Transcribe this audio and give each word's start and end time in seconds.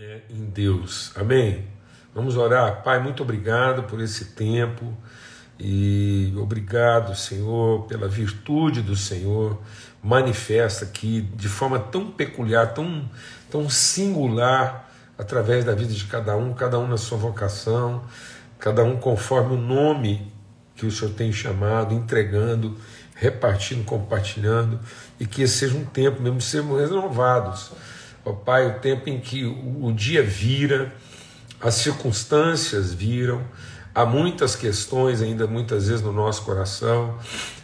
né, 0.00 0.22
em 0.30 0.46
Deus. 0.46 1.12
Amém? 1.14 1.68
Vamos 2.14 2.34
orar. 2.36 2.82
Pai, 2.82 2.98
muito 3.02 3.22
obrigado 3.22 3.82
por 3.82 4.00
esse 4.00 4.32
tempo 4.32 4.96
e 5.58 6.32
obrigado, 6.38 7.14
Senhor, 7.14 7.86
pela 7.86 8.08
virtude 8.08 8.80
do 8.80 8.96
Senhor 8.96 9.60
manifesta 10.02 10.86
aqui 10.86 11.20
de 11.20 11.46
forma 11.46 11.78
tão 11.78 12.10
peculiar, 12.10 12.72
tão, 12.72 13.08
tão 13.50 13.68
singular, 13.68 14.90
através 15.18 15.66
da 15.66 15.74
vida 15.74 15.92
de 15.92 16.06
cada 16.06 16.34
um, 16.34 16.54
cada 16.54 16.78
um 16.78 16.88
na 16.88 16.96
sua 16.96 17.18
vocação, 17.18 18.02
cada 18.58 18.82
um 18.82 18.96
conforme 18.96 19.54
o 19.54 19.58
nome 19.58 20.32
que 20.74 20.86
o 20.86 20.90
Senhor 20.90 21.12
tem 21.12 21.30
chamado, 21.30 21.92
entregando, 21.92 22.78
repartindo, 23.14 23.84
compartilhando, 23.84 24.80
e 25.20 25.26
que 25.26 25.42
esse 25.42 25.58
seja 25.58 25.76
um 25.76 25.84
tempo 25.84 26.22
mesmo 26.22 26.40
sermos 26.40 26.80
renovados. 26.80 27.72
Ó 28.24 28.32
Pai, 28.32 28.66
o 28.66 28.78
tempo 28.80 29.08
em 29.08 29.18
que 29.18 29.44
o 29.44 29.92
dia 29.92 30.22
vira, 30.22 30.92
as 31.60 31.74
circunstâncias 31.74 32.92
viram, 32.92 33.42
há 33.94 34.04
muitas 34.04 34.54
questões 34.54 35.22
ainda 35.22 35.46
muitas 35.46 35.88
vezes 35.88 36.02
no 36.02 36.12
nosso 36.12 36.42
coração, 36.42 37.18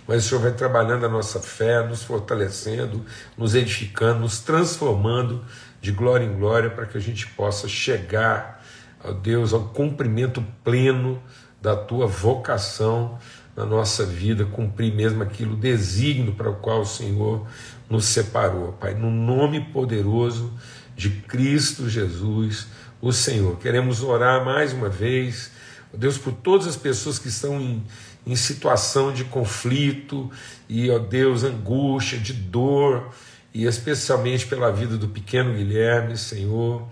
mas 0.06 0.24
o 0.24 0.28
Senhor 0.28 0.40
vai 0.40 0.52
trabalhando 0.52 1.04
a 1.04 1.08
nossa 1.08 1.40
fé, 1.40 1.86
nos 1.86 2.02
fortalecendo, 2.02 3.04
nos 3.36 3.54
edificando, 3.54 4.20
nos 4.20 4.40
transformando 4.40 5.44
de 5.80 5.92
glória 5.92 6.24
em 6.24 6.36
glória 6.36 6.70
para 6.70 6.86
que 6.86 6.96
a 6.96 7.00
gente 7.00 7.26
possa 7.28 7.68
chegar, 7.68 8.62
ó 9.04 9.12
Deus, 9.12 9.52
ao 9.52 9.64
cumprimento 9.68 10.44
pleno 10.64 11.22
da 11.60 11.76
tua 11.76 12.06
vocação 12.06 13.18
na 13.56 13.64
nossa 13.64 14.04
vida, 14.04 14.44
cumprir 14.44 14.94
mesmo 14.94 15.22
aquilo 15.22 15.56
designo 15.56 16.32
para 16.34 16.50
o 16.50 16.56
qual 16.56 16.82
o 16.82 16.86
Senhor 16.86 17.46
nos 17.88 18.06
separou, 18.06 18.72
Pai, 18.72 18.94
no 18.94 19.10
nome 19.10 19.60
poderoso 19.72 20.52
de 20.96 21.10
Cristo 21.10 21.88
Jesus, 21.88 22.66
o 23.00 23.12
Senhor. 23.12 23.58
Queremos 23.58 24.02
orar 24.02 24.44
mais 24.44 24.72
uma 24.72 24.88
vez, 24.88 25.50
Deus, 25.92 26.18
por 26.18 26.32
todas 26.32 26.66
as 26.66 26.76
pessoas 26.76 27.18
que 27.18 27.28
estão 27.28 27.60
em, 27.60 27.84
em 28.26 28.34
situação 28.34 29.12
de 29.12 29.24
conflito 29.24 30.30
e, 30.68 30.90
ó 30.90 30.98
Deus, 30.98 31.44
angústia, 31.44 32.18
de 32.18 32.32
dor, 32.32 33.10
e 33.54 33.64
especialmente 33.64 34.46
pela 34.46 34.70
vida 34.70 34.98
do 34.98 35.08
pequeno 35.08 35.54
Guilherme, 35.54 36.16
Senhor, 36.16 36.86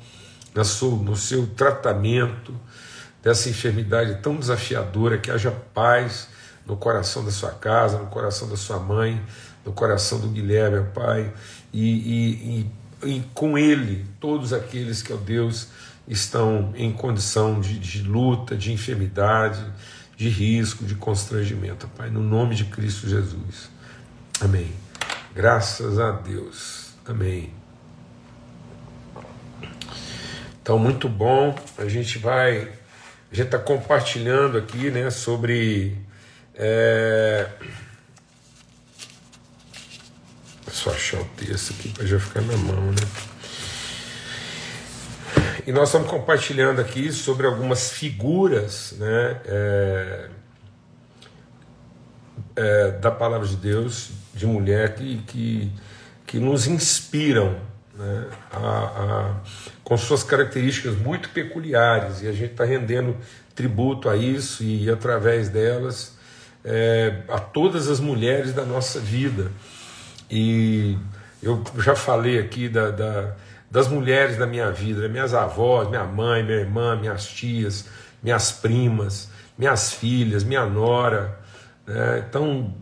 no 0.55 0.65
seu, 0.65 0.91
no 0.93 1.17
seu 1.17 1.47
tratamento 1.49 2.59
dessa 3.23 3.49
enfermidade 3.49 4.23
tão 4.23 4.37
desafiadora, 4.37 5.19
que 5.19 5.31
haja 5.31 5.51
paz 5.51 6.29
no 6.65 6.77
coração 6.77 7.25
da 7.25 7.31
sua 7.31 7.51
casa, 7.51 7.99
no 7.99 8.07
coração 8.07 8.49
da 8.49 8.57
sua 8.57 8.79
mãe, 8.79 9.23
no 9.65 9.73
coração 9.73 10.21
do 10.21 10.29
Guilherme, 10.29 10.87
Pai, 10.95 11.33
e, 11.73 11.91
e, 11.91 12.67
e, 13.03 13.17
e 13.17 13.25
com 13.35 13.57
ele, 13.57 14.05
todos 14.21 14.53
aqueles 14.53 15.03
que, 15.03 15.13
ó 15.13 15.17
Deus, 15.17 15.69
estão 16.07 16.73
em 16.77 16.93
condição 16.93 17.61
de, 17.61 17.79
de 17.79 18.03
luta, 18.03 18.57
de 18.57 18.73
enfermidade, 18.73 19.65
de 20.17 20.29
risco, 20.29 20.85
de 20.85 20.95
constrangimento, 20.95 21.89
Pai, 21.97 22.11
no 22.11 22.23
nome 22.23 22.55
de 22.55 22.65
Cristo 22.65 23.09
Jesus. 23.09 23.71
Amém. 24.41 24.71
Graças 25.35 25.99
a 25.99 26.13
Deus. 26.13 26.91
Amém. 27.07 27.53
Então, 30.63 30.79
muito 30.79 31.09
bom. 31.09 31.55
A 31.77 31.87
gente 31.89 32.19
vai. 32.19 32.69
A 33.31 33.35
gente 33.35 33.47
está 33.47 33.59
compartilhando 33.59 34.57
aqui 34.57 34.91
né, 34.91 35.11
sobre. 35.11 35.99
É... 36.55 37.49
Só 40.85 40.91
achar 40.91 41.19
o 41.19 41.25
texto 41.25 41.73
aqui 41.73 41.89
para 41.89 42.05
já 42.05 42.21
ficar 42.21 42.43
na 42.43 42.59
mão, 42.59 42.93
né? 42.93 43.07
E 45.67 45.73
nós 45.73 45.89
estamos 45.89 46.11
compartilhando 46.11 46.79
aqui 46.79 47.11
sobre 47.11 47.47
algumas 47.47 47.91
figuras 47.93 48.95
né, 48.99 49.41
é, 49.47 50.29
é, 52.55 52.91
da 52.91 53.11
palavra 53.11 53.49
de 53.49 53.57
Deus, 53.57 54.11
de 54.35 54.45
mulher 54.45 54.95
que, 54.95 55.23
que, 55.27 55.73
que 56.27 56.39
nos 56.39 56.67
inspiram 56.67 57.59
né, 57.95 58.27
a, 58.53 58.59
a, 58.59 59.35
com 59.83 59.97
suas 59.97 60.23
características 60.23 60.99
muito 60.99 61.31
peculiares, 61.31 62.21
e 62.21 62.29
a 62.29 62.33
gente 62.33 62.51
está 62.51 62.65
rendendo 62.67 63.17
tributo 63.55 64.11
a 64.11 64.19
isso 64.19 64.63
e 64.63 64.91
através 64.91 65.49
delas 65.49 66.15
é, 66.63 67.23
a 67.27 67.39
todas 67.39 67.89
as 67.89 68.01
mulheres 68.01 68.53
da 68.53 68.67
nossa 68.67 69.01
vida. 69.01 69.51
E 70.31 70.97
eu 71.43 71.63
já 71.79 71.95
falei 71.95 72.39
aqui 72.39 72.69
da, 72.69 72.91
da 72.91 73.35
das 73.75 73.89
mulheres 73.89 74.37
da 74.37 74.47
minha 74.47 74.71
vida, 74.71 75.09
minhas 75.09 75.35
avós, 75.35 75.89
minha 75.89 76.05
mãe, 76.05 76.45
minha 76.45 76.59
irmã, 76.59 76.95
minhas 76.95 77.27
tias, 77.27 77.87
minhas 78.23 78.53
primas, 78.53 79.29
minhas 79.59 79.93
filhas, 79.93 80.45
minha 80.45 80.65
nora. 80.65 81.37
Né? 81.85 82.25
Então, 82.29 82.73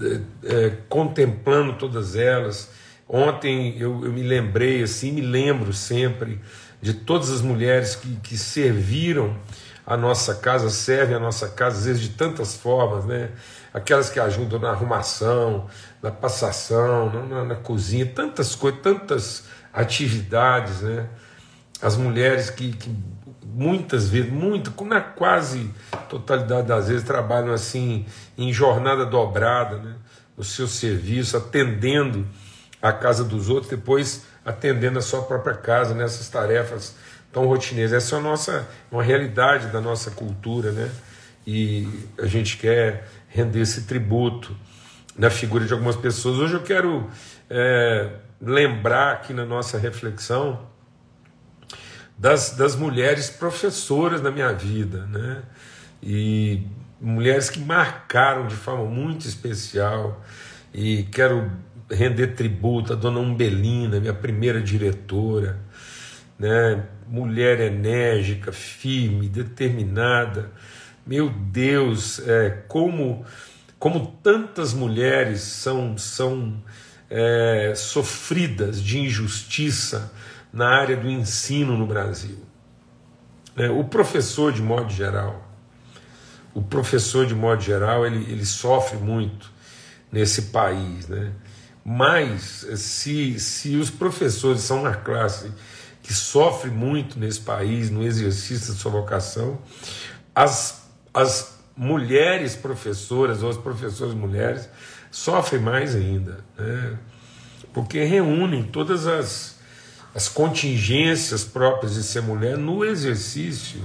é, 0.00 0.20
é, 0.44 0.70
contemplando 0.88 1.72
todas 1.72 2.14
elas. 2.14 2.70
Ontem 3.08 3.76
eu, 3.76 4.04
eu, 4.04 4.12
me 4.12 4.22
lembrei, 4.22 4.84
assim, 4.84 5.10
me 5.10 5.20
lembro 5.20 5.72
sempre 5.72 6.40
de 6.80 6.94
todas 6.94 7.28
as 7.28 7.42
mulheres 7.42 7.96
que, 7.96 8.14
que 8.22 8.38
serviram 8.38 9.36
a 9.84 9.96
nossa 9.96 10.36
casa, 10.36 10.70
servem 10.70 11.16
a 11.16 11.18
nossa 11.18 11.48
casa, 11.48 11.78
às 11.78 11.84
vezes 11.86 12.02
de 12.02 12.10
tantas 12.10 12.54
formas, 12.54 13.04
né? 13.04 13.30
Aquelas 13.72 14.10
que 14.10 14.18
ajudam 14.18 14.58
na 14.58 14.70
arrumação, 14.70 15.68
na 16.02 16.10
passação, 16.10 17.28
na, 17.28 17.44
na, 17.44 17.54
cozinha, 17.54 18.04
tantas 18.06 18.54
coisas, 18.54 18.80
tantas 18.80 19.44
atividades, 19.72 20.80
né? 20.80 21.06
As 21.80 21.96
mulheres 21.96 22.50
que, 22.50 22.72
que 22.72 22.94
muitas 23.44 24.08
vezes, 24.08 24.30
muito, 24.30 24.72
na 24.84 25.00
quase 25.00 25.70
totalidade 26.08 26.66
das 26.66 26.88
vezes, 26.88 27.04
trabalham 27.04 27.52
assim 27.52 28.06
em 28.36 28.52
jornada 28.52 29.06
dobrada, 29.06 29.76
né? 29.76 29.94
No 30.36 30.44
seu 30.44 30.66
serviço, 30.66 31.36
atendendo 31.36 32.26
a 32.80 32.92
casa 32.92 33.22
dos 33.22 33.48
outros, 33.48 33.70
depois 33.70 34.24
atendendo 34.44 34.98
a 34.98 35.02
sua 35.02 35.22
própria 35.22 35.54
casa 35.54 35.94
nessas 35.94 36.28
tarefas 36.28 36.96
tão 37.32 37.46
rotineiras. 37.46 37.92
Essa 37.92 38.16
é 38.16 38.18
a 38.18 38.22
nossa, 38.22 38.68
uma 38.90 39.02
realidade 39.02 39.68
da 39.68 39.80
nossa 39.80 40.10
cultura, 40.10 40.72
né? 40.72 40.90
E 41.46 41.88
a 42.18 42.26
gente 42.26 42.56
quer 42.56 43.08
render 43.30 43.60
esse 43.60 43.82
tributo 43.82 44.54
na 45.16 45.30
figura 45.30 45.64
de 45.64 45.72
algumas 45.72 45.96
pessoas. 45.96 46.38
Hoje 46.38 46.54
eu 46.54 46.62
quero 46.62 47.08
é, 47.48 48.10
lembrar 48.40 49.12
aqui 49.12 49.32
na 49.32 49.44
nossa 49.44 49.78
reflexão 49.78 50.68
das, 52.18 52.50
das 52.50 52.76
mulheres 52.76 53.30
professoras 53.30 54.20
da 54.20 54.30
minha 54.30 54.52
vida, 54.52 55.06
né? 55.06 55.42
E 56.02 56.62
mulheres 57.00 57.48
que 57.48 57.60
marcaram 57.60 58.46
de 58.46 58.54
forma 58.54 58.84
muito 58.84 59.26
especial. 59.26 60.22
E 60.74 61.04
quero 61.04 61.50
render 61.90 62.28
tributo 62.28 62.92
a 62.92 62.96
dona 62.96 63.20
Umbelina, 63.20 64.00
minha 64.00 64.14
primeira 64.14 64.60
diretora, 64.60 65.58
né? 66.38 66.84
mulher 67.06 67.60
enérgica, 67.60 68.52
firme, 68.52 69.28
determinada. 69.28 70.50
Meu 71.10 71.28
Deus, 71.28 72.20
é, 72.20 72.50
como, 72.68 73.24
como 73.80 74.16
tantas 74.22 74.72
mulheres 74.72 75.40
são, 75.40 75.98
são 75.98 76.62
é, 77.10 77.72
sofridas 77.74 78.80
de 78.80 79.00
injustiça 79.00 80.12
na 80.52 80.68
área 80.68 80.96
do 80.96 81.10
ensino 81.10 81.76
no 81.76 81.84
Brasil. 81.84 82.38
É, 83.56 83.68
o 83.68 83.82
professor, 83.82 84.52
de 84.52 84.62
modo 84.62 84.88
geral, 84.92 85.50
o 86.54 86.62
professor, 86.62 87.26
de 87.26 87.34
modo 87.34 87.60
geral, 87.60 88.06
ele, 88.06 88.30
ele 88.30 88.46
sofre 88.46 88.96
muito 88.96 89.50
nesse 90.12 90.42
país, 90.42 91.08
né? 91.08 91.32
Mas 91.84 92.64
se, 92.76 93.40
se 93.40 93.74
os 93.74 93.90
professores 93.90 94.60
são 94.60 94.82
uma 94.82 94.94
classe 94.94 95.50
que 96.04 96.14
sofre 96.14 96.70
muito 96.70 97.18
nesse 97.18 97.40
país, 97.40 97.90
no 97.90 98.04
exercício 98.04 98.72
da 98.72 98.78
sua 98.78 98.92
vocação, 98.92 99.58
as, 100.32 100.79
as 101.12 101.58
mulheres 101.76 102.54
professoras 102.54 103.42
ou 103.42 103.50
as 103.50 103.56
professoras 103.56 104.14
mulheres 104.14 104.68
sofre 105.10 105.58
mais 105.58 105.94
ainda, 105.94 106.44
né? 106.58 106.98
porque 107.72 108.04
reúnem 108.04 108.62
todas 108.62 109.06
as, 109.06 109.58
as 110.14 110.28
contingências 110.28 111.44
próprias 111.44 111.94
de 111.94 112.02
ser 112.02 112.22
mulher 112.22 112.56
no 112.56 112.84
exercício 112.84 113.80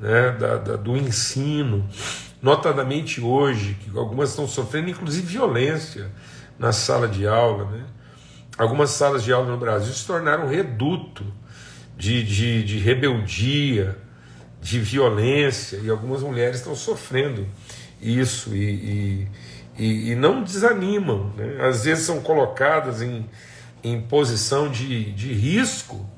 né, 0.00 0.32
da, 0.32 0.56
da, 0.56 0.76
do 0.76 0.96
ensino, 0.96 1.88
notadamente 2.42 3.20
hoje, 3.20 3.74
que 3.74 3.96
algumas 3.96 4.30
estão 4.30 4.46
sofrendo 4.46 4.90
inclusive 4.90 5.26
violência 5.26 6.10
na 6.58 6.72
sala 6.72 7.08
de 7.08 7.26
aula. 7.26 7.64
Né? 7.70 7.84
Algumas 8.58 8.90
salas 8.90 9.24
de 9.24 9.32
aula 9.32 9.50
no 9.50 9.56
Brasil 9.56 9.92
se 9.92 10.06
tornaram 10.06 10.46
reduto 10.46 11.24
de, 11.96 12.22
de, 12.22 12.64
de 12.64 12.78
rebeldia, 12.78 13.96
de 14.64 14.80
violência, 14.80 15.76
e 15.76 15.88
algumas 15.90 16.22
mulheres 16.22 16.56
estão 16.56 16.74
sofrendo 16.74 17.46
isso. 18.00 18.54
e, 18.54 18.64
e 18.64 19.28
e, 19.76 20.14
não 20.14 20.42
desanimam. 20.42 21.32
Né? 21.36 21.58
Às 21.66 21.84
vezes 21.84 22.04
são 22.04 22.20
colocadas 22.20 23.02
em, 23.02 23.28
em 23.82 24.00
posição 24.00 24.70
de, 24.70 25.12
de 25.12 25.32
risco, 25.32 26.08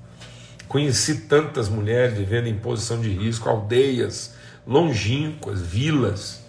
conheci 0.68 1.22
tantas 1.22 1.68
mulheres 1.68 2.18
vivendo 2.18 2.48
em 2.48 2.58
posição 2.58 3.00
de 3.00 3.08
risco, 3.08 3.48
aldeias 3.48 4.34
longínquas, 4.66 5.60
vilas, 5.60 6.44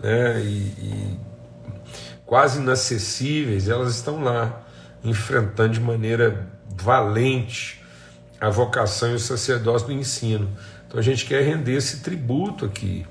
né, 0.00 0.40
e, 0.40 0.46
e 0.46 1.20
quase 2.24 2.60
inacessíveis, 2.60 3.68
elas 3.68 3.94
estão 3.94 4.22
lá 4.22 4.64
enfrentando 5.02 5.74
de 5.74 5.80
maneira 5.80 6.48
valente 6.76 7.82
a 8.40 8.48
vocação 8.50 9.10
e 9.10 9.14
o 9.14 9.18
sacerdócio 9.18 9.88
do 9.88 9.92
ensino. 9.94 10.48
Então 10.86 11.00
a 11.00 11.02
gente 11.02 11.24
quer 11.26 11.42
render 11.42 11.74
esse 11.74 12.00
tributo 12.00 12.64
aqui. 12.64 13.06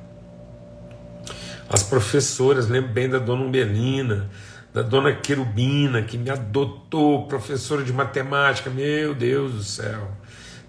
As 1.69 1.83
professoras, 1.83 2.68
lembro 2.69 2.92
bem 2.92 3.10
da 3.10 3.19
dona 3.19 3.44
Umbelina, 3.44 4.30
da 4.74 4.81
dona 4.81 5.13
Querubina, 5.13 6.01
que 6.01 6.18
me 6.18 6.30
adotou, 6.30 7.27
professora 7.27 7.83
de 7.83 7.92
matemática, 7.92 8.69
meu 8.69 9.16
Deus 9.16 9.54
do 9.54 9.63
céu, 9.63 10.12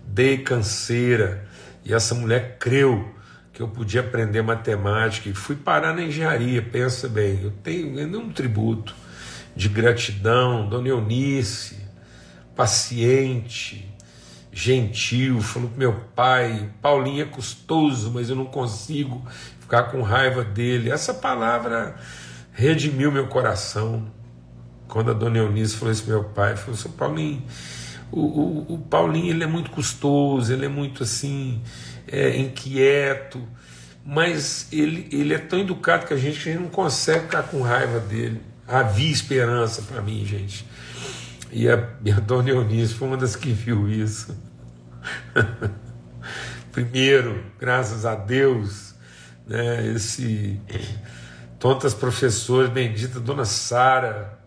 dei 0.07 0.39
canseira. 0.39 1.47
E 1.85 1.93
essa 1.93 2.15
mulher 2.15 2.57
creu 2.59 3.15
que 3.53 3.63
eu 3.63 3.69
podia 3.69 4.01
aprender 4.01 4.43
matemática 4.43 5.29
e 5.29 5.35
fui 5.35 5.57
parar 5.57 5.95
na 5.95 6.03
engenharia. 6.03 6.63
Pensa 6.63 7.09
bem, 7.09 7.41
eu 7.43 7.51
tenho 7.63 8.19
um 8.19 8.31
tributo 8.31 8.95
de 9.55 9.69
gratidão, 9.69 10.69
Dona 10.69 10.89
Eunice, 10.89 11.79
paciente, 12.55 13.89
gentil, 14.57 15.43
falou 15.43 15.69
pro 15.69 15.79
meu 15.79 15.93
pai, 16.15 16.71
Paulinho 16.81 17.21
é 17.21 17.27
custoso, 17.27 18.11
mas 18.11 18.31
eu 18.31 18.37
não 18.37 18.47
consigo 18.47 19.23
ficar 19.61 19.83
com 19.85 20.01
raiva 20.01 20.43
dele. 20.43 20.91
Essa 20.91 21.13
palavra 21.13 21.95
redimiu 22.53 23.13
meu 23.13 23.27
coração. 23.27 24.11
Quando 24.89 25.11
a 25.11 25.15
dona 25.15 25.37
Eunice 25.37 25.77
falou 25.77 25.93
isso 25.93 26.05
pro 26.05 26.13
meu 26.15 26.25
pai, 26.25 26.57
falou 26.57 26.73
assim, 26.73 26.89
Paulinho, 26.89 27.43
o, 28.11 28.21
o, 28.21 28.75
o, 28.75 28.79
Paulinho 28.79 29.29
ele 29.29 29.45
é 29.45 29.47
muito 29.47 29.71
custoso, 29.71 30.51
ele 30.51 30.65
é 30.65 30.71
muito 30.71 31.03
assim, 31.03 31.61
é, 32.09 32.39
inquieto, 32.39 33.47
mas 34.07 34.69
ele, 34.73 35.07
ele 35.13 35.35
é 35.35 35.39
tão 35.39 35.59
educado 35.59 36.07
que 36.07 36.15
a 36.15 36.17
gente, 36.17 36.43
que 36.43 36.49
a 36.49 36.53
gente 36.53 36.63
não 36.63 36.71
consegue 36.71 37.25
ficar 37.25 37.43
com 37.43 37.61
raiva 37.61 38.01
dele. 38.01 38.41
Havia 38.67 39.13
esperança 39.13 39.83
para 39.83 40.01
mim, 40.01 40.25
gente. 40.25 40.65
E 41.51 41.69
a, 41.69 41.89
e 42.05 42.11
a 42.11 42.21
dona 42.21 42.51
Eunice 42.51 42.95
foi 42.95 43.09
uma 43.09 43.17
das 43.17 43.37
que 43.37 43.53
viu 43.53 43.89
isso. 43.89 44.37
Primeiro, 46.73 47.45
graças 47.59 48.05
a 48.05 48.15
Deus, 48.15 48.95
né, 49.47 49.87
esse 49.87 50.61
tontas 51.59 51.95
professores, 51.95 52.71
bendita 52.71 53.19
Dona 53.19 53.45
Sara, 53.45 54.39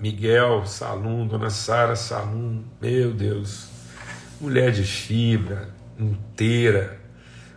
Miguel 0.00 0.64
Salum, 0.66 1.26
Dona 1.26 1.50
Sara 1.50 1.96
Salum, 1.96 2.64
meu 2.80 3.12
Deus, 3.12 3.68
mulher 4.40 4.72
de 4.72 4.84
fibra, 4.84 5.68
inteira, 5.98 6.98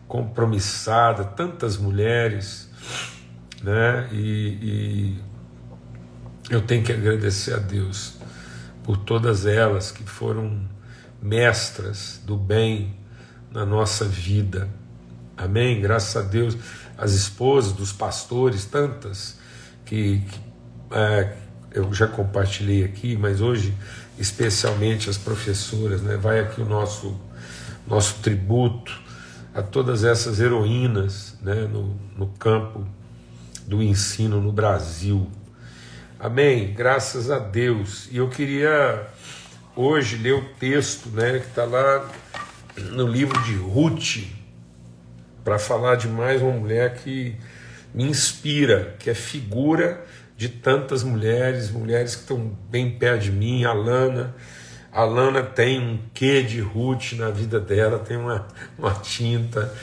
compromissada, 0.07 1.24
tantas 1.24 1.78
mulheres, 1.78 2.69
né? 3.63 4.10
E, 4.12 4.18
e 4.62 5.24
eu 6.50 6.62
tenho 6.62 6.83
que 6.83 6.92
agradecer 6.92 7.54
a 7.54 7.57
Deus 7.57 8.14
por 8.85 8.97
todas 8.97 9.47
elas 9.47 9.91
que 9.91 10.03
foram 10.03 10.61
mestras 11.19 12.21
do 12.23 12.37
bem 12.37 12.95
na 13.51 13.65
nossa 13.65 14.05
vida. 14.05 14.69
Amém? 15.35 15.81
Graças 15.81 16.15
a 16.15 16.21
Deus, 16.21 16.55
as 16.95 17.13
esposas 17.13 17.73
dos 17.73 17.91
pastores, 17.91 18.63
tantas 18.65 19.39
que, 19.83 20.19
que 20.19 20.39
é, 20.91 21.35
eu 21.71 21.91
já 21.95 22.07
compartilhei 22.07 22.83
aqui, 22.83 23.17
mas 23.17 23.41
hoje, 23.41 23.73
especialmente 24.19 25.09
as 25.09 25.17
professoras, 25.17 26.03
né? 26.03 26.15
vai 26.15 26.39
aqui 26.39 26.61
o 26.61 26.65
nosso, 26.65 27.19
nosso 27.87 28.19
tributo 28.21 29.01
a 29.55 29.63
todas 29.63 30.03
essas 30.03 30.39
heroínas 30.39 31.35
né? 31.41 31.67
no, 31.67 31.95
no 32.15 32.27
campo 32.27 32.85
do 33.65 33.81
ensino 33.81 34.39
no 34.39 34.51
Brasil. 34.51 35.27
Amém? 36.19 36.73
Graças 36.73 37.29
a 37.29 37.38
Deus. 37.38 38.07
E 38.09 38.17
eu 38.17 38.29
queria 38.29 39.06
hoje 39.75 40.15
ler 40.15 40.33
o 40.33 40.41
texto 40.57 41.09
né, 41.09 41.39
que 41.39 41.47
está 41.47 41.65
lá 41.65 42.09
no 42.77 43.06
livro 43.06 43.38
de 43.44 43.56
Ruth, 43.56 44.23
para 45.44 45.59
falar 45.59 45.95
de 45.95 46.07
mais 46.07 46.41
uma 46.41 46.53
mulher 46.53 46.95
que 46.95 47.35
me 47.94 48.06
inspira, 48.06 48.95
que 48.97 49.09
é 49.09 49.13
figura 49.13 50.06
de 50.38 50.47
tantas 50.47 51.03
mulheres, 51.03 51.69
mulheres 51.69 52.15
que 52.15 52.21
estão 52.21 52.57
bem 52.69 52.97
perto 52.97 53.23
de 53.23 53.31
mim, 53.31 53.65
a 53.65 53.73
Lana. 53.73 54.33
A 54.94 55.03
Lana 55.03 55.44
tem 55.44 55.79
um 55.79 56.00
quê 56.13 56.41
de 56.41 56.61
Ruth 56.61 57.11
na 57.13 57.29
vida 57.29 57.59
dela, 57.59 58.00
tem 58.00 58.15
uma, 58.15 58.47
uma 58.77 58.94
tinta. 58.94 59.73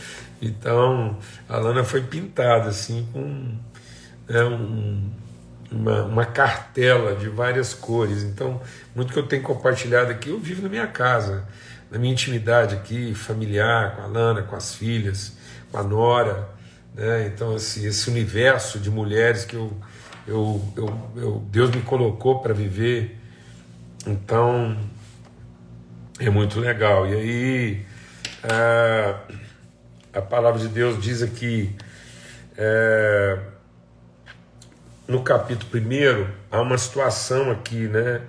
Então, 0.40 1.18
a 1.46 1.58
Lana 1.58 1.84
foi 1.84 2.02
pintada 2.02 2.70
assim 2.70 3.06
com 3.12 3.54
né, 4.28 4.42
um, 4.44 5.10
uma, 5.72 6.02
uma, 6.04 6.24
cartela 6.24 7.16
de 7.16 7.28
várias 7.28 7.72
cores. 7.72 8.22
Então, 8.22 8.60
muito 8.94 9.12
que 9.12 9.18
eu 9.18 9.26
tenho 9.26 9.42
compartilhado 9.42 10.10
aqui, 10.10 10.28
eu 10.28 10.38
vivo 10.38 10.62
na 10.62 10.68
minha 10.68 10.86
casa, 10.86 11.44
na 11.90 11.98
minha 11.98 12.12
intimidade 12.12 12.74
aqui, 12.74 13.14
familiar, 13.14 13.96
com 13.96 14.02
a 14.02 14.06
Lana, 14.06 14.42
com 14.42 14.54
as 14.54 14.74
filhas, 14.74 15.36
com 15.70 15.78
a 15.78 15.82
Nora. 15.82 16.48
Né? 16.94 17.26
Então, 17.26 17.56
esse, 17.56 18.10
universo 18.10 18.78
de 18.78 18.90
mulheres 18.90 19.44
que 19.44 19.56
eu, 19.56 19.72
eu, 20.26 20.62
eu, 20.76 21.10
eu 21.16 21.46
Deus 21.50 21.70
me 21.70 21.80
colocou 21.82 22.40
para 22.40 22.52
viver. 22.52 23.18
Então, 24.06 24.76
é 26.18 26.28
muito 26.28 26.60
legal. 26.60 27.06
E 27.06 27.14
aí, 27.14 27.86
a, 28.44 30.18
a 30.18 30.22
palavra 30.22 30.60
de 30.60 30.68
Deus 30.68 31.02
diz 31.02 31.22
aqui. 31.22 31.74
É, 32.56 33.51
no 35.12 35.22
capítulo 35.22 35.70
1 35.74 36.26
há 36.50 36.62
uma 36.62 36.78
situação 36.78 37.50
aqui, 37.50 37.86
né? 37.86 38.22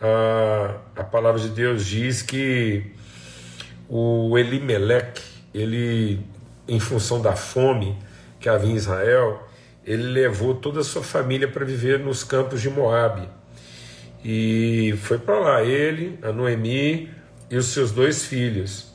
A, 0.00 0.76
a 1.00 1.02
palavra 1.02 1.40
de 1.40 1.48
Deus 1.48 1.84
diz 1.84 2.22
que 2.22 2.86
o 3.88 4.38
Elimelec, 4.38 5.20
ele, 5.52 6.24
em 6.68 6.78
função 6.78 7.20
da 7.20 7.34
fome 7.34 7.98
que 8.38 8.48
havia 8.48 8.70
em 8.70 8.76
Israel, 8.76 9.44
ele 9.84 10.04
levou 10.04 10.54
toda 10.54 10.80
a 10.80 10.84
sua 10.84 11.02
família 11.02 11.48
para 11.48 11.64
viver 11.64 11.98
nos 11.98 12.22
campos 12.22 12.62
de 12.62 12.70
Moabe. 12.70 13.28
E 14.24 14.94
foi 15.02 15.18
para 15.18 15.36
lá 15.36 15.64
ele, 15.64 16.16
a 16.22 16.30
Noemi 16.30 17.10
e 17.50 17.56
os 17.56 17.66
seus 17.66 17.90
dois 17.90 18.24
filhos. 18.24 18.92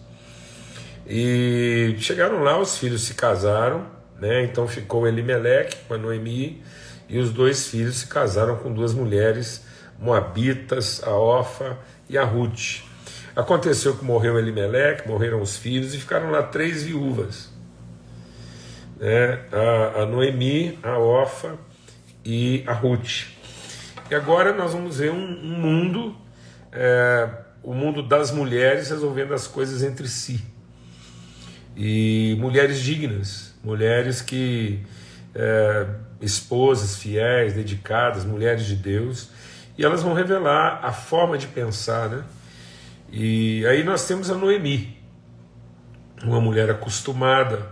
E 1.06 1.98
chegaram 2.00 2.42
lá, 2.42 2.58
os 2.58 2.77
filhos 2.77 3.01
se 3.01 3.13
casaram, 3.13 3.86
né? 4.22 4.46
Então 4.46 4.65
ficou 4.70 5.06
Elimelec 5.06 5.75
com 5.86 5.96
a 5.96 5.98
Noemi 5.98 6.63
e 7.08 7.20
os 7.20 7.32
dois 7.32 7.68
filhos 7.68 7.98
se 7.98 8.08
casaram 8.08 8.58
com 8.58 8.74
duas 8.74 8.94
mulheres 8.94 9.64
moabitas, 10.00 11.02
a 11.04 11.12
Ofa 11.12 11.78
e 12.10 12.18
a 12.18 12.24
Ruth. 12.24 12.84
Aconteceu 13.36 13.96
que 13.96 14.06
morreu 14.06 14.40
Elimelec, 14.40 15.08
morreram 15.08 15.42
os 15.42 15.58
filhos 15.58 15.94
e 15.94 16.00
ficaram 16.00 16.32
lá 16.32 16.44
três 16.44 16.84
viúvas. 16.84 17.52
Né? 18.98 19.40
A, 19.52 20.02
a 20.02 20.06
Noemi, 20.06 20.80
a 20.82 20.98
Ofa 20.98 21.58
e 22.24 22.64
a 22.66 22.74
Ruth. 22.74 23.28
E 24.10 24.16
agora 24.16 24.54
nós 24.54 24.74
vamos 24.74 25.00
ver 25.00 25.12
um, 25.12 25.16
um 25.16 25.60
mundo, 25.60 26.16
é, 26.72 27.30
o 27.62 27.74
mundo 27.74 28.02
das 28.02 28.32
mulheres 28.32 28.90
resolvendo 28.90 29.34
as 29.34 29.48
coisas 29.48 29.84
entre 29.84 30.08
si. 30.08 30.44
E 31.76 32.38
mulheres 32.40 32.80
dignas, 32.80 33.54
mulheres 33.64 34.22
que 34.22 34.80
é, 35.34 35.88
esposas 36.22 36.95
fiéis, 36.95 37.53
dedicadas, 37.53 38.25
mulheres 38.25 38.65
de 38.65 38.75
Deus, 38.75 39.29
e 39.77 39.84
elas 39.84 40.01
vão 40.01 40.13
revelar 40.13 40.79
a 40.84 40.91
forma 40.91 41.38
de 41.38 41.48
pensar, 41.48 42.10
né? 42.10 42.24
E 43.12 43.65
aí 43.67 43.84
nós 43.84 44.07
temos 44.07 44.29
a 44.29 44.36
Noemi, 44.36 44.98
uma 46.24 46.41
mulher 46.41 46.69
acostumada, 46.69 47.69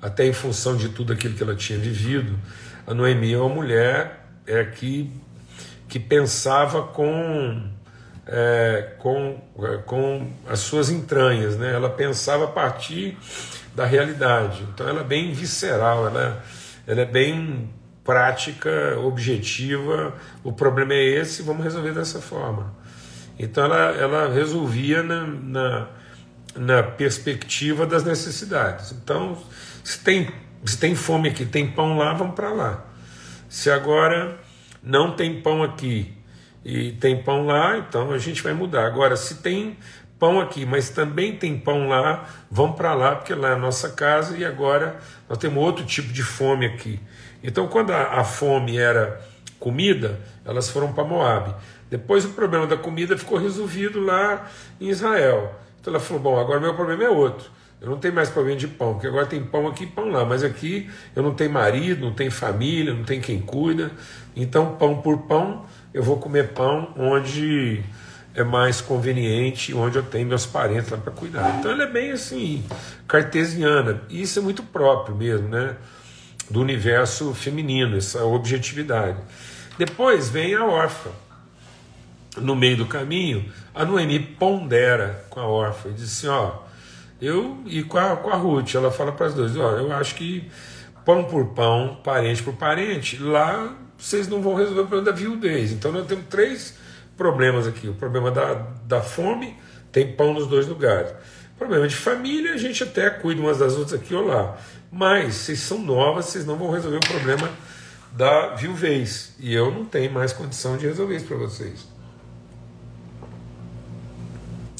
até 0.00 0.26
em 0.26 0.32
função 0.32 0.76
de 0.76 0.90
tudo 0.90 1.12
aquilo 1.12 1.34
que 1.34 1.42
ela 1.42 1.54
tinha 1.54 1.78
vivido. 1.78 2.38
A 2.86 2.94
Noemi 2.94 3.32
é 3.32 3.38
uma 3.38 3.48
mulher 3.48 4.26
é, 4.46 4.64
que, 4.64 5.10
que 5.88 5.98
pensava 5.98 6.82
com, 6.82 7.68
é, 8.26 8.94
com, 8.98 9.40
é, 9.58 9.78
com 9.78 10.30
as 10.48 10.60
suas 10.60 10.90
entranhas, 10.90 11.56
né? 11.56 11.72
ela 11.74 11.90
pensava 11.90 12.44
a 12.44 12.48
partir 12.48 13.16
da 13.74 13.84
realidade. 13.84 14.62
Então 14.72 14.88
ela 14.88 15.00
é 15.00 15.04
bem 15.04 15.32
visceral, 15.32 16.06
ela, 16.06 16.42
ela 16.86 17.00
é 17.00 17.04
bem 17.04 17.68
prática, 18.06 18.98
objetiva, 19.00 20.14
o 20.44 20.52
problema 20.52 20.94
é 20.94 21.04
esse, 21.04 21.42
vamos 21.42 21.64
resolver 21.64 21.92
dessa 21.92 22.20
forma. 22.20 22.72
Então 23.38 23.64
ela, 23.64 23.90
ela 23.96 24.32
resolvia 24.32 25.02
na, 25.02 25.26
na, 25.26 25.88
na 26.54 26.82
perspectiva 26.82 27.84
das 27.84 28.04
necessidades. 28.04 28.92
Então, 28.92 29.36
se 29.84 29.98
tem, 29.98 30.30
se 30.64 30.78
tem 30.78 30.94
fome 30.94 31.28
aqui, 31.28 31.44
tem 31.44 31.70
pão 31.70 31.98
lá, 31.98 32.14
vamos 32.14 32.34
para 32.34 32.52
lá. 32.52 32.84
Se 33.48 33.70
agora 33.70 34.38
não 34.82 35.14
tem 35.14 35.42
pão 35.42 35.62
aqui 35.62 36.16
e 36.64 36.92
tem 36.92 37.22
pão 37.22 37.44
lá, 37.44 37.78
então 37.78 38.12
a 38.12 38.18
gente 38.18 38.42
vai 38.42 38.54
mudar. 38.54 38.86
Agora, 38.86 39.16
se 39.16 39.36
tem 39.36 39.76
pão 40.18 40.40
aqui, 40.40 40.64
mas 40.64 40.90
também 40.90 41.36
tem 41.36 41.58
pão 41.58 41.88
lá, 41.88 42.24
vão 42.50 42.72
para 42.72 42.94
lá, 42.94 43.16
porque 43.16 43.34
lá 43.34 43.50
é 43.50 43.52
a 43.52 43.58
nossa 43.58 43.90
casa 43.90 44.36
e 44.36 44.44
agora 44.44 44.98
nós 45.28 45.38
temos 45.38 45.62
outro 45.62 45.84
tipo 45.84 46.12
de 46.12 46.22
fome 46.22 46.66
aqui. 46.66 46.98
Então, 47.46 47.68
quando 47.68 47.92
a, 47.92 48.20
a 48.20 48.24
fome 48.24 48.76
era 48.76 49.20
comida, 49.58 50.18
elas 50.44 50.68
foram 50.68 50.92
para 50.92 51.04
Moab. 51.04 51.54
Depois 51.88 52.24
o 52.24 52.30
problema 52.30 52.66
da 52.66 52.76
comida 52.76 53.16
ficou 53.16 53.38
resolvido 53.38 54.00
lá 54.00 54.50
em 54.80 54.88
Israel. 54.88 55.54
Então 55.80 55.94
ela 55.94 56.02
falou: 56.02 56.20
bom, 56.20 56.40
agora 56.40 56.58
meu 56.58 56.74
problema 56.74 57.04
é 57.04 57.08
outro. 57.08 57.48
Eu 57.80 57.90
não 57.90 57.98
tenho 57.98 58.14
mais 58.14 58.30
problema 58.30 58.58
de 58.58 58.66
pão, 58.66 58.94
porque 58.94 59.06
agora 59.06 59.26
tem 59.26 59.44
pão 59.44 59.68
aqui 59.68 59.84
e 59.84 59.86
pão 59.86 60.08
lá, 60.08 60.24
mas 60.24 60.42
aqui 60.42 60.90
eu 61.14 61.22
não 61.22 61.34
tenho 61.34 61.52
marido, 61.52 62.04
não 62.04 62.12
tenho 62.12 62.32
família, 62.32 62.92
não 62.92 63.04
tenho 63.04 63.22
quem 63.22 63.40
cuida. 63.40 63.92
Então, 64.34 64.74
pão 64.76 65.00
por 65.00 65.18
pão, 65.18 65.64
eu 65.92 66.02
vou 66.02 66.16
comer 66.16 66.48
pão 66.48 66.92
onde 66.96 67.84
é 68.34 68.42
mais 68.42 68.80
conveniente, 68.80 69.74
onde 69.74 69.96
eu 69.96 70.02
tenho 70.02 70.26
meus 70.26 70.46
parentes 70.46 70.90
lá 70.90 70.96
para 70.96 71.12
cuidar. 71.12 71.56
Então, 71.58 71.70
ela 71.70 71.84
é 71.84 71.86
bem 71.86 72.12
assim, 72.12 72.64
cartesiana. 73.06 74.02
E 74.08 74.22
isso 74.22 74.38
é 74.38 74.42
muito 74.42 74.62
próprio 74.62 75.14
mesmo, 75.14 75.48
né? 75.48 75.76
Do 76.50 76.60
universo 76.60 77.34
feminino, 77.34 77.96
essa 77.96 78.24
objetividade. 78.24 79.18
Depois 79.78 80.28
vem 80.28 80.54
a 80.54 80.64
órfã. 80.64 81.10
No 82.36 82.54
meio 82.54 82.76
do 82.76 82.86
caminho, 82.86 83.50
a 83.74 83.84
Noemi 83.84 84.18
pondera 84.20 85.24
com 85.30 85.40
a 85.40 85.46
órfã 85.46 85.88
e 85.88 85.92
diz 85.94 86.04
assim: 86.04 86.28
ó 86.28 86.66
eu 87.20 87.62
e 87.66 87.82
com 87.82 87.98
a, 87.98 88.16
com 88.16 88.30
a 88.30 88.36
Ruth, 88.36 88.74
ela 88.74 88.90
fala 88.90 89.12
para 89.12 89.26
as 89.26 89.34
duas: 89.34 89.56
ó, 89.56 89.72
eu 89.72 89.92
acho 89.92 90.14
que 90.14 90.50
pão 91.04 91.24
por 91.24 91.46
pão, 91.48 91.98
parente 92.02 92.42
por 92.42 92.54
parente, 92.54 93.18
lá 93.18 93.74
vocês 93.96 94.28
não 94.28 94.42
vão 94.42 94.54
resolver 94.54 94.82
o 94.82 94.86
problema 94.86 95.12
da 95.12 95.16
viudez. 95.16 95.72
Então 95.72 95.90
nós 95.92 96.06
temos 96.06 96.26
três 96.28 96.76
problemas 97.16 97.66
aqui: 97.66 97.88
o 97.88 97.94
problema 97.94 98.30
da, 98.30 98.54
da 98.84 99.00
fome, 99.00 99.56
tem 99.90 100.12
pão 100.12 100.34
nos 100.34 100.46
dois 100.46 100.66
lugares. 100.66 101.12
Problema 101.58 101.88
de 101.88 101.96
família, 101.96 102.52
a 102.52 102.56
gente 102.56 102.82
até 102.82 103.08
cuida 103.08 103.40
umas 103.40 103.58
das 103.58 103.74
outras 103.74 103.94
aqui 104.00 104.14
ou 104.14 104.26
lá. 104.26 104.58
Mas 104.92 105.34
vocês 105.34 105.60
são 105.60 105.78
novas, 105.78 106.26
vocês 106.26 106.44
não 106.44 106.56
vão 106.56 106.70
resolver 106.70 106.98
o 106.98 107.00
problema 107.00 107.50
da 108.12 108.54
viuvez. 108.54 109.34
E 109.38 109.54
eu 109.54 109.70
não 109.70 109.84
tenho 109.84 110.12
mais 110.12 110.32
condição 110.32 110.76
de 110.76 110.86
resolver 110.86 111.16
isso 111.16 111.26
para 111.26 111.36
vocês. 111.36 111.86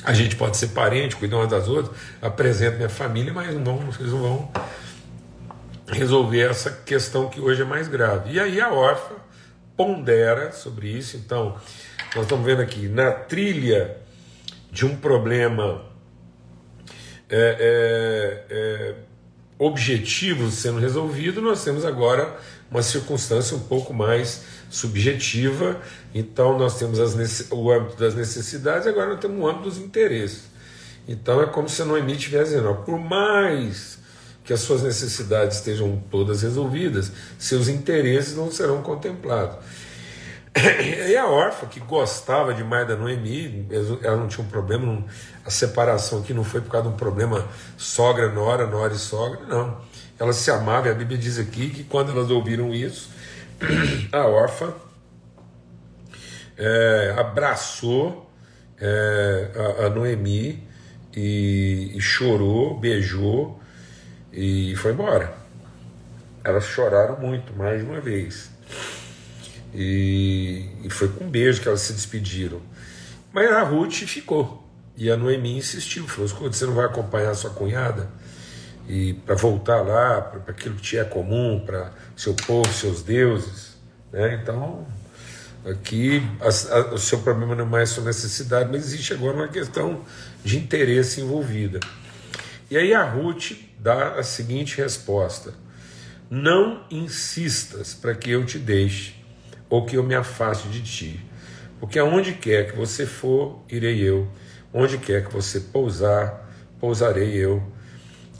A 0.04 0.12
gente 0.12 0.36
pode 0.36 0.56
ser 0.56 0.68
parente, 0.68 1.16
cuidar 1.16 1.38
umas 1.38 1.48
das 1.48 1.66
outras, 1.66 1.96
apresento 2.22 2.76
minha 2.76 2.88
família, 2.88 3.32
mas 3.32 3.52
não 3.54 3.64
vão, 3.64 3.78
vocês 3.90 4.10
não 4.10 4.20
vão 4.20 4.52
resolver 5.88 6.48
essa 6.50 6.70
questão 6.70 7.28
que 7.28 7.40
hoje 7.40 7.62
é 7.62 7.64
mais 7.64 7.88
grave. 7.88 8.34
E 8.34 8.40
aí 8.40 8.60
a 8.60 8.70
órfã 8.70 9.14
pondera 9.76 10.52
sobre 10.52 10.88
isso. 10.88 11.16
Então, 11.16 11.56
nós 12.14 12.24
estamos 12.24 12.44
vendo 12.44 12.62
aqui, 12.62 12.88
na 12.88 13.10
trilha 13.10 13.96
de 14.70 14.86
um 14.86 14.96
problema 14.96 15.84
é, 17.28 18.46
é, 18.48 18.54
é, 18.54 18.94
objetivo 19.58 20.50
sendo 20.50 20.78
resolvido, 20.78 21.40
nós 21.40 21.64
temos 21.64 21.84
agora 21.84 22.38
uma 22.70 22.82
circunstância 22.82 23.56
um 23.56 23.60
pouco 23.60 23.92
mais 23.94 24.42
subjetiva. 24.70 25.80
Então, 26.14 26.58
nós 26.58 26.78
temos 26.78 26.98
as, 27.00 27.50
o 27.50 27.70
âmbito 27.70 27.96
das 27.96 28.14
necessidades, 28.14 28.86
agora 28.86 29.10
nós 29.10 29.20
temos 29.20 29.38
o 29.38 29.46
âmbito 29.46 29.64
dos 29.70 29.78
interesses. 29.78 30.44
Então, 31.08 31.40
é 31.40 31.46
como 31.46 31.68
se 31.68 31.82
a 31.82 31.84
Noemi 31.84 32.12
estivesse 32.12 32.50
dizendo: 32.50 32.68
ó, 32.70 32.74
por 32.74 32.98
mais 32.98 33.98
que 34.44 34.52
as 34.52 34.60
suas 34.60 34.82
necessidades 34.82 35.56
estejam 35.56 36.02
todas 36.10 36.42
resolvidas, 36.42 37.10
seus 37.38 37.68
interesses 37.68 38.36
não 38.36 38.50
serão 38.50 38.82
contemplados. 38.82 39.56
E 41.08 41.14
a 41.16 41.26
órfã, 41.26 41.66
que 41.66 41.80
gostava 41.80 42.54
demais 42.54 42.88
da 42.88 42.96
Noemi, 42.96 43.66
ela 44.02 44.16
não 44.16 44.26
tinha 44.26 44.44
um 44.44 44.48
problema, 44.48 45.04
a 45.44 45.50
separação 45.50 46.20
aqui 46.20 46.32
não 46.32 46.44
foi 46.44 46.62
por 46.62 46.70
causa 46.70 46.88
de 46.88 46.94
um 46.94 46.96
problema 46.96 47.46
sogra-nora, 47.76 48.66
nora 48.66 48.94
e 48.94 48.98
sogra, 48.98 49.40
não. 49.46 49.78
Elas 50.18 50.36
se 50.36 50.50
amavam, 50.50 50.86
e 50.86 50.90
a 50.90 50.94
Bíblia 50.94 51.18
diz 51.18 51.38
aqui 51.38 51.68
que 51.68 51.84
quando 51.84 52.10
elas 52.10 52.30
ouviram 52.30 52.72
isso, 52.74 53.10
a 54.12 54.26
órfã 54.26 54.72
é, 56.56 57.14
abraçou 57.18 58.30
é, 58.80 59.50
a, 59.54 59.86
a, 59.86 59.90
Noemi 59.90 60.66
e, 61.14 61.92
e, 61.94 62.00
chorou, 62.00 62.78
beijou 62.78 63.60
e 64.32 64.74
foi 64.76 64.92
embora. 64.92 65.34
Elas 66.42 66.64
choraram 66.64 67.18
muito, 67.18 67.54
mais 67.54 67.80
de 67.80 67.86
uma 67.86 68.00
vez. 68.00 68.50
E, 69.74 70.68
e 70.84 70.90
foi 70.90 71.08
com 71.08 71.24
um 71.24 71.30
beijo 71.30 71.60
que 71.60 71.68
elas 71.68 71.80
se 71.80 71.92
despediram. 71.92 72.60
Mas 73.32 73.50
a 73.50 73.62
Ruth 73.62 74.04
ficou. 74.06 74.64
E 74.96 75.10
a 75.10 75.16
Noemi 75.16 75.58
insistiu, 75.58 76.06
falou: 76.08 76.28
você 76.28 76.64
não 76.64 76.74
vai 76.74 76.86
acompanhar 76.86 77.30
a 77.30 77.34
sua 77.34 77.50
cunhada? 77.50 78.08
e 78.88 79.14
para 79.14 79.34
voltar 79.34 79.80
lá 79.82 80.20
para 80.20 80.52
aquilo 80.52 80.76
que 80.76 80.82
te 80.82 80.98
é 80.98 81.04
comum, 81.04 81.62
para 81.64 81.92
seu 82.14 82.34
povo, 82.34 82.72
seus 82.72 83.02
deuses. 83.02 83.76
Né? 84.12 84.38
Então, 84.40 84.86
aqui 85.64 86.22
a, 86.40 86.76
a, 86.76 86.94
o 86.94 86.98
seu 86.98 87.18
problema 87.20 87.54
não 87.54 87.76
é 87.76 87.84
sua 87.84 88.04
necessidade, 88.04 88.70
mas 88.70 88.84
existe 88.86 89.12
agora 89.12 89.36
uma 89.36 89.48
questão 89.48 90.04
de 90.44 90.56
interesse 90.56 91.20
envolvida. 91.20 91.80
E 92.70 92.76
aí 92.76 92.94
a 92.94 93.02
Ruth 93.02 93.52
dá 93.78 94.14
a 94.14 94.22
seguinte 94.22 94.76
resposta: 94.78 95.52
Não 96.30 96.84
insistas 96.90 97.92
para 97.94 98.14
que 98.14 98.30
eu 98.30 98.44
te 98.44 98.58
deixe 98.58 99.15
ou 99.68 99.84
que 99.84 99.96
eu 99.96 100.02
me 100.02 100.14
afaste 100.14 100.68
de 100.68 100.82
ti, 100.82 101.26
porque 101.80 101.98
aonde 101.98 102.32
quer 102.32 102.70
que 102.70 102.76
você 102.76 103.04
for, 103.06 103.62
irei 103.68 104.00
eu, 104.00 104.28
onde 104.72 104.98
quer 104.98 105.26
que 105.26 105.32
você 105.32 105.60
pousar, 105.60 106.50
pousarei 106.78 107.32
eu 107.32 107.62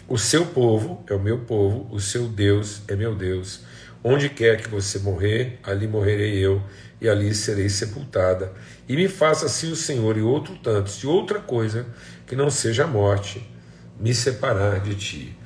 o 0.08 0.16
seu 0.16 0.46
povo 0.46 1.04
é 1.10 1.14
o 1.14 1.18
meu 1.18 1.40
povo, 1.40 1.92
o 1.92 1.98
seu 1.98 2.28
Deus 2.28 2.80
é 2.86 2.94
meu 2.94 3.12
Deus. 3.12 3.62
Onde 4.04 4.28
quer 4.28 4.62
que 4.62 4.68
você 4.68 5.00
morrer, 5.00 5.58
ali 5.64 5.88
morrerei 5.88 6.38
eu, 6.38 6.62
e 7.00 7.08
ali 7.08 7.34
serei 7.34 7.68
sepultada. 7.68 8.52
E 8.88 8.94
me 8.94 9.08
faça 9.08 9.46
assim 9.46 9.72
o 9.72 9.74
Senhor, 9.74 10.16
e 10.16 10.22
outro 10.22 10.56
tanto, 10.62 10.90
se 10.90 11.08
outra 11.08 11.40
coisa 11.40 11.84
que 12.24 12.36
não 12.36 12.50
seja 12.50 12.84
a 12.84 12.86
morte, 12.86 13.50
me 13.98 14.14
separar 14.14 14.78
de 14.78 14.94
ti. 14.94 15.36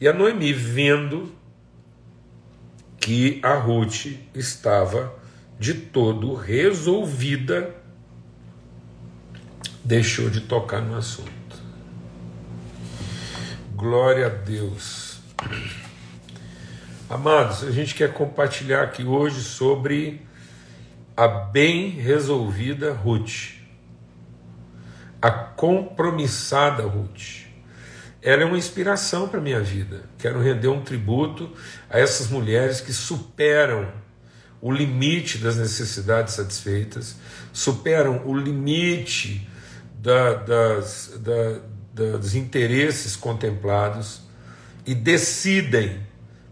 E 0.00 0.08
a 0.08 0.12
Noemi, 0.12 0.52
vendo 0.52 1.32
que 2.98 3.38
a 3.40 3.54
Ruth 3.54 4.06
estava 4.34 5.14
de 5.58 5.74
todo 5.74 6.34
resolvida, 6.34 7.74
deixou 9.84 10.30
de 10.30 10.42
tocar 10.42 10.80
no 10.80 10.96
assunto. 10.96 11.28
Glória 13.74 14.26
a 14.26 14.28
Deus. 14.28 15.20
Amados, 17.10 17.64
a 17.64 17.70
gente 17.70 17.94
quer 17.94 18.12
compartilhar 18.12 18.82
aqui 18.82 19.02
hoje 19.02 19.40
sobre 19.40 20.26
a 21.16 21.26
bem 21.26 21.90
resolvida 21.90 22.92
Ruth, 22.92 23.54
a 25.20 25.30
compromissada 25.30 26.82
Ruth. 26.84 27.46
Ela 28.20 28.42
é 28.42 28.44
uma 28.44 28.58
inspiração 28.58 29.28
para 29.28 29.38
a 29.38 29.42
minha 29.42 29.60
vida. 29.60 30.04
Quero 30.18 30.40
render 30.40 30.68
um 30.68 30.82
tributo 30.82 31.50
a 31.88 31.98
essas 31.98 32.28
mulheres 32.28 32.80
que 32.80 32.92
superam 32.92 33.90
o 34.60 34.72
limite 34.72 35.38
das 35.38 35.56
necessidades 35.56 36.34
satisfeitas, 36.34 37.16
superam 37.52 38.26
o 38.26 38.36
limite 38.36 39.48
da, 39.94 40.34
das, 40.34 41.12
da, 41.18 41.60
dos 42.16 42.34
interesses 42.34 43.14
contemplados 43.16 44.22
e 44.86 44.94
decidem 44.94 46.06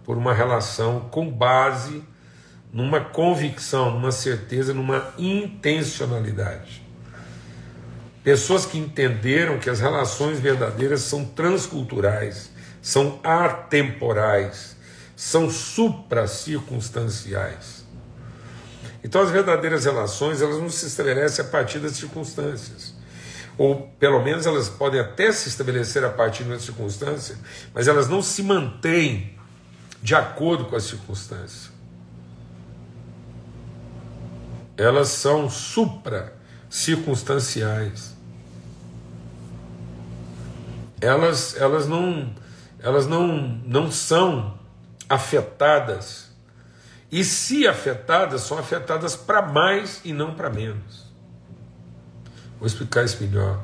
por 0.04 0.16
uma 0.16 0.32
relação 0.32 1.00
com 1.10 1.30
base 1.30 2.02
numa 2.72 3.00
convicção, 3.00 3.90
numa 3.90 4.12
certeza, 4.12 4.72
numa 4.74 5.12
intencionalidade. 5.18 6.82
Pessoas 8.22 8.66
que 8.66 8.76
entenderam 8.76 9.58
que 9.58 9.70
as 9.70 9.80
relações 9.80 10.38
verdadeiras 10.38 11.00
são 11.00 11.24
transculturais, 11.24 12.50
são 12.82 13.18
atemporais, 13.22 14.76
são 15.14 15.48
supracircunstanciais. 15.48 17.85
Então 19.06 19.22
as 19.22 19.30
verdadeiras 19.30 19.86
relações, 19.86 20.42
elas 20.42 20.58
não 20.58 20.68
se 20.68 20.86
estabelecem 20.86 21.42
a 21.42 21.48
partir 21.48 21.78
das 21.78 21.92
circunstâncias 21.92 22.94
ou 23.58 23.88
pelo 23.98 24.22
menos 24.22 24.46
elas 24.46 24.68
podem 24.68 25.00
até 25.00 25.32
se 25.32 25.48
estabelecer 25.48 26.04
a 26.04 26.10
partir 26.10 26.44
de 26.44 26.50
uma 26.50 26.58
circunstância, 26.58 27.38
mas 27.72 27.88
elas 27.88 28.06
não 28.08 28.20
se 28.20 28.42
mantêm 28.42 29.34
de 30.02 30.14
acordo 30.14 30.66
com 30.66 30.76
a 30.76 30.80
circunstância. 30.80 31.70
Elas 34.76 35.08
são 35.08 35.48
supra-circunstanciais. 35.48 38.14
Elas, 41.00 41.56
elas, 41.56 41.88
não, 41.88 42.30
elas 42.78 43.06
não, 43.06 43.58
não 43.64 43.90
são 43.90 44.58
afetadas. 45.08 46.25
E 47.10 47.22
se 47.24 47.66
afetadas, 47.66 48.42
são 48.42 48.58
afetadas 48.58 49.14
para 49.14 49.42
mais 49.42 50.00
e 50.04 50.12
não 50.12 50.34
para 50.34 50.50
menos. 50.50 51.06
Vou 52.58 52.66
explicar 52.66 53.04
isso 53.04 53.22
melhor. 53.22 53.62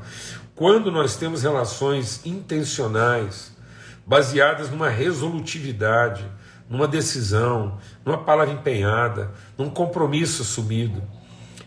Quando 0.54 0.90
nós 0.90 1.16
temos 1.16 1.42
relações 1.42 2.24
intencionais, 2.24 3.52
baseadas 4.06 4.70
numa 4.70 4.88
resolutividade, 4.88 6.24
numa 6.68 6.88
decisão, 6.88 7.78
numa 8.04 8.18
palavra 8.18 8.54
empenhada, 8.54 9.30
num 9.56 9.70
compromisso 9.70 10.42
assumido, 10.42 11.02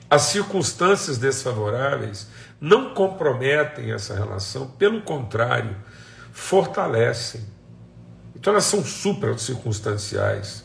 as 0.09 0.23
circunstâncias 0.23 1.17
desfavoráveis 1.17 2.27
não 2.59 2.93
comprometem 2.93 3.91
essa 3.91 4.13
relação, 4.13 4.67
pelo 4.67 5.01
contrário, 5.01 5.75
fortalecem. 6.31 7.41
Então 8.35 8.53
elas 8.53 8.65
são 8.65 8.83
super 8.83 9.37
circunstanciais. 9.39 10.64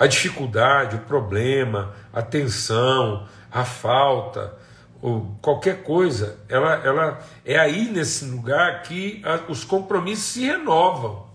A 0.00 0.06
dificuldade, 0.06 0.96
o 0.96 1.00
problema, 1.00 1.94
a 2.10 2.22
tensão, 2.22 3.28
a 3.52 3.66
falta, 3.66 4.56
ou 5.02 5.36
qualquer 5.42 5.82
coisa, 5.82 6.38
ela, 6.48 6.74
ela 6.76 7.18
é 7.44 7.58
aí 7.58 7.90
nesse 7.90 8.24
lugar 8.24 8.82
que 8.82 9.20
a, 9.22 9.50
os 9.50 9.62
compromissos 9.62 10.24
se 10.24 10.46
renovam 10.46 11.26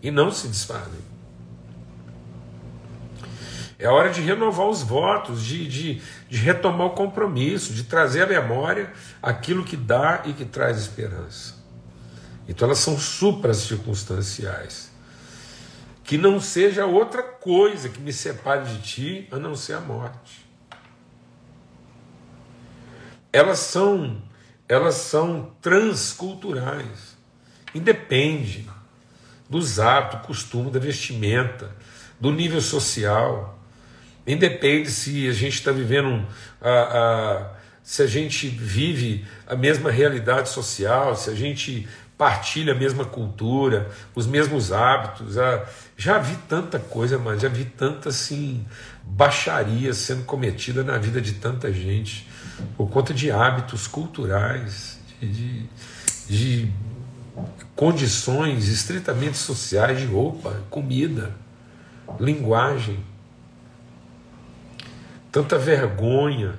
e 0.00 0.08
não 0.12 0.30
se 0.30 0.46
desfazem. 0.46 1.00
É 3.76 3.88
hora 3.88 4.10
de 4.10 4.20
renovar 4.20 4.68
os 4.68 4.84
votos, 4.84 5.44
de, 5.44 5.66
de, 5.66 6.02
de 6.28 6.38
retomar 6.38 6.86
o 6.86 6.90
compromisso, 6.90 7.72
de 7.72 7.82
trazer 7.82 8.22
à 8.22 8.26
memória 8.26 8.92
aquilo 9.20 9.64
que 9.64 9.76
dá 9.76 10.22
e 10.26 10.32
que 10.32 10.44
traz 10.44 10.78
esperança. 10.78 11.56
Então 12.46 12.66
elas 12.66 12.78
são 12.78 12.96
supra-circunstanciais. 12.96 14.89
Que 16.10 16.18
não 16.18 16.40
seja 16.40 16.86
outra 16.86 17.22
coisa 17.22 17.88
que 17.88 18.00
me 18.00 18.12
separe 18.12 18.64
de 18.64 18.82
ti 18.82 19.28
a 19.30 19.38
não 19.38 19.54
ser 19.54 19.74
a 19.74 19.80
morte. 19.80 20.44
Elas 23.32 23.60
são, 23.60 24.20
elas 24.68 24.96
são 24.96 25.54
transculturais. 25.62 27.16
Independe 27.72 28.68
dos 29.48 29.78
hábitos, 29.78 30.26
costume, 30.26 30.72
da 30.72 30.80
vestimenta, 30.80 31.76
do 32.18 32.32
nível 32.32 32.60
social. 32.60 33.56
Independe 34.26 34.90
se 34.90 35.28
a 35.28 35.32
gente 35.32 35.54
está 35.54 35.70
vivendo 35.70 36.08
um, 36.08 36.26
a, 36.60 36.70
a, 36.70 37.50
se 37.84 38.02
a 38.02 38.06
gente 38.08 38.48
vive 38.48 39.24
a 39.46 39.54
mesma 39.54 39.92
realidade 39.92 40.48
social, 40.48 41.14
se 41.14 41.30
a 41.30 41.36
gente 41.36 41.88
partilha 42.20 42.74
a 42.74 42.76
mesma 42.76 43.06
cultura, 43.06 43.90
os 44.14 44.26
mesmos 44.26 44.72
hábitos. 44.72 45.38
A, 45.38 45.64
já 45.96 46.18
vi 46.18 46.36
tanta 46.46 46.78
coisa, 46.78 47.18
mas 47.18 47.40
já 47.40 47.48
vi 47.48 47.64
tanta 47.64 48.10
assim 48.10 48.62
baixaria 49.02 49.94
sendo 49.94 50.24
cometida 50.26 50.84
na 50.84 50.98
vida 50.98 51.18
de 51.18 51.32
tanta 51.32 51.72
gente 51.72 52.28
por 52.76 52.90
conta 52.90 53.14
de 53.14 53.30
hábitos 53.30 53.86
culturais, 53.86 54.98
de, 55.18 55.32
de, 55.32 55.66
de 56.28 56.72
condições 57.74 58.68
estritamente 58.68 59.38
sociais 59.38 59.98
de 59.98 60.04
roupa, 60.04 60.62
comida, 60.68 61.34
linguagem 62.18 63.02
tanta 65.32 65.56
vergonha 65.56 66.58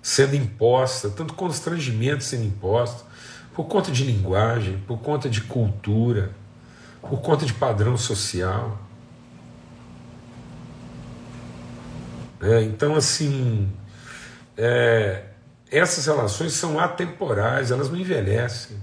sendo 0.00 0.36
imposta, 0.36 1.10
tanto 1.10 1.34
constrangimento 1.34 2.22
sendo 2.22 2.44
imposto, 2.44 3.05
por 3.56 3.64
conta 3.64 3.90
de 3.90 4.04
linguagem, 4.04 4.76
por 4.86 4.98
conta 4.98 5.30
de 5.30 5.40
cultura, 5.40 6.30
por 7.00 7.22
conta 7.22 7.46
de 7.46 7.54
padrão 7.54 7.96
social. 7.96 8.78
É, 12.38 12.60
então, 12.64 12.94
assim, 12.94 13.72
é, 14.58 15.24
essas 15.70 16.04
relações 16.04 16.52
são 16.52 16.78
atemporais, 16.78 17.70
elas 17.70 17.88
não 17.88 17.96
envelhecem, 17.96 18.76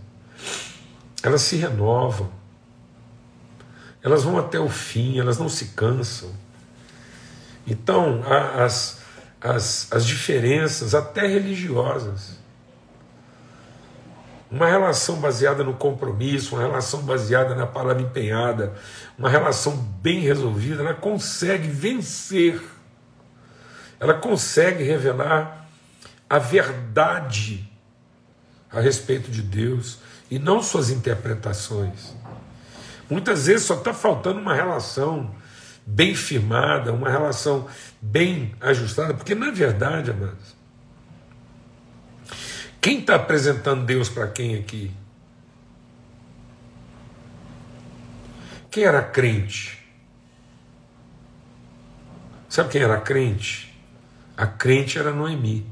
elas 1.21 1.43
se 1.43 1.55
renovam, 1.55 2.31
elas 4.01 4.23
vão 4.23 4.39
até 4.39 4.59
o 4.59 4.69
fim, 4.69 5.19
elas 5.19 5.37
não 5.37 5.49
se 5.49 5.65
cansam. 5.65 6.31
Então, 7.67 8.23
as, 8.57 9.03
as, 9.39 9.87
as 9.91 10.03
diferenças, 10.03 10.95
até 10.95 11.27
religiosas, 11.27 12.42
uma 14.53 14.67
relação 14.67 15.15
baseada 15.15 15.63
no 15.63 15.73
compromisso, 15.73 16.55
uma 16.55 16.61
relação 16.61 17.01
baseada 17.01 17.55
na 17.55 17.65
palavra 17.65 18.03
empenhada, 18.03 18.71
uma 19.17 19.27
relação 19.27 19.75
bem 19.75 20.19
resolvida, 20.19 20.83
ela 20.83 20.93
consegue 20.93 21.67
vencer, 21.67 22.61
ela 23.99 24.13
consegue 24.13 24.83
revelar 24.83 25.67
a 26.29 26.37
verdade 26.37 27.67
a 28.71 28.79
respeito 28.79 29.31
de 29.31 29.41
Deus 29.41 29.97
e 30.29 30.37
não 30.37 30.61
suas 30.61 30.91
interpretações. 30.91 32.15
Muitas 33.09 33.47
vezes 33.47 33.65
só 33.65 33.73
está 33.73 33.91
faltando 33.91 34.39
uma 34.39 34.53
relação 34.53 35.33
bem 35.83 36.13
firmada, 36.13 36.93
uma 36.93 37.09
relação 37.09 37.67
bem 37.99 38.53
ajustada, 38.61 39.15
porque 39.15 39.33
na 39.33 39.49
verdade, 39.49 40.11
amados, 40.11 40.52
quem 42.83 42.99
está 42.99 43.15
apresentando 43.15 43.85
Deus 43.85 44.09
para 44.09 44.27
quem 44.27 44.55
aqui? 44.55 44.91
Quem 48.69 48.83
era 48.83 49.01
crente? 49.01 49.81
Sabe 52.49 52.71
quem 52.71 52.81
era 52.81 52.99
crente? 52.99 53.73
A 54.35 54.45
crente 54.45 54.99
era 54.99 55.13
Noemi. 55.13 55.65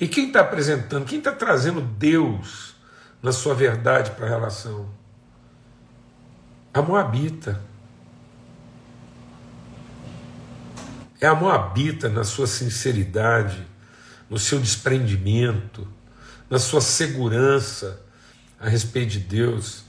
E 0.00 0.08
quem 0.08 0.28
está 0.28 0.40
apresentando, 0.40 1.04
quem 1.04 1.18
está 1.18 1.32
trazendo 1.32 1.82
Deus 1.82 2.74
na 3.22 3.30
sua 3.30 3.54
verdade 3.54 4.12
para 4.12 4.24
a 4.24 4.28
relação? 4.30 4.88
A 6.72 6.80
Moabita. 6.80 7.60
É 11.20 11.26
a 11.26 11.34
Moabita 11.34 12.08
na 12.08 12.24
sua 12.24 12.46
sinceridade, 12.46 13.68
no 14.30 14.38
seu 14.38 14.60
desprendimento, 14.60 15.86
na 16.48 16.58
sua 16.58 16.80
segurança 16.80 18.00
a 18.60 18.68
respeito 18.68 19.10
de 19.10 19.18
Deus, 19.18 19.82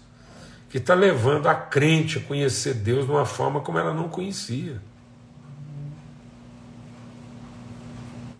que 0.70 0.80
está 0.80 0.96
levando 0.96 1.48
a 1.48 1.54
crente 1.54 2.18
a 2.18 2.22
conhecer 2.22 2.74
Deus 2.74 3.06
de 3.06 3.12
uma 3.12 3.26
forma 3.26 3.62
como 3.62 3.78
ela 3.78 3.94
não 3.94 4.10
conhecia. 4.10 4.82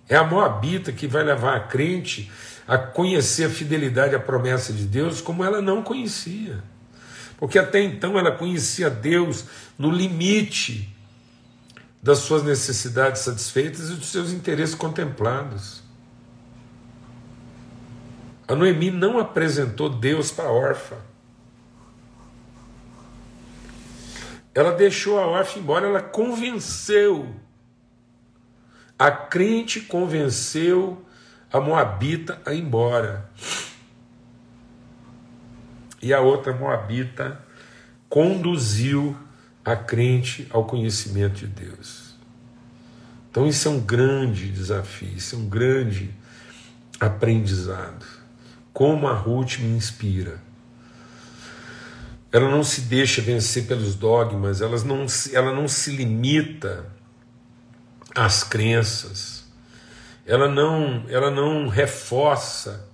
É 0.10 0.16
a 0.16 0.24
Moabita 0.24 0.92
que 0.92 1.08
vai 1.08 1.24
levar 1.24 1.56
a 1.56 1.60
crente 1.60 2.32
a 2.68 2.78
conhecer 2.78 3.46
a 3.46 3.50
fidelidade 3.50 4.16
à 4.16 4.20
promessa 4.20 4.74
de 4.74 4.86
Deus 4.86 5.22
como 5.22 5.44
ela 5.44 5.62
não 5.62 5.84
conhecia. 5.84 6.64
Porque 7.38 7.60
até 7.60 7.82
então 7.82 8.18
ela 8.18 8.32
conhecia 8.32 8.90
Deus 8.90 9.46
no 9.78 9.90
limite 9.90 10.94
das 12.02 12.20
suas 12.20 12.44
necessidades 12.44 13.22
satisfeitas 13.22 13.90
e 13.90 13.94
dos 13.94 14.08
seus 14.08 14.32
interesses 14.32 14.76
contemplados. 14.76 15.82
A 18.52 18.56
Noemi 18.56 18.92
não 18.92 19.18
apresentou 19.18 19.88
Deus 19.88 20.30
para 20.30 20.50
a 20.50 20.52
órfã. 20.52 20.98
Ela 24.54 24.74
deixou 24.74 25.18
a 25.18 25.26
órfã 25.26 25.58
embora, 25.58 25.88
ela 25.88 26.02
convenceu. 26.02 27.34
A 29.00 29.10
crente 29.10 29.80
convenceu 29.80 31.02
a 31.50 31.62
moabita 31.62 32.42
a 32.46 32.54
ir 32.54 32.60
embora. 32.60 33.30
E 36.02 36.14
a 36.14 36.20
outra 36.20 36.52
moabita 36.52 37.42
conduziu 38.10 39.18
a 39.64 39.78
crente 39.78 40.46
ao 40.50 40.66
conhecimento 40.66 41.36
de 41.36 41.48
Deus. 41.48 42.18
Então, 43.30 43.48
isso 43.48 43.70
é 43.70 43.72
um 43.72 43.80
grande 43.80 44.52
desafio, 44.52 45.16
isso 45.16 45.38
é 45.38 45.40
um 45.40 45.48
grande 45.48 46.14
aprendizado. 47.00 48.21
Como 48.74 49.08
a 49.08 49.14
Ruth 49.14 49.60
me 49.60 49.70
inspira. 49.70 50.42
Ela 52.32 52.50
não 52.50 52.64
se 52.64 52.82
deixa 52.82 53.22
vencer 53.22 53.68
pelos 53.68 53.96
dogmas, 53.96 54.62
ela 54.62 54.82
não, 54.84 55.06
ela 55.34 55.54
não 55.54 55.68
se 55.68 55.92
limita 55.92 56.86
às 58.16 58.44
crenças, 58.44 59.52
ela 60.26 60.48
não, 60.48 61.06
ela 61.10 61.30
não 61.30 61.68
reforça 61.68 62.88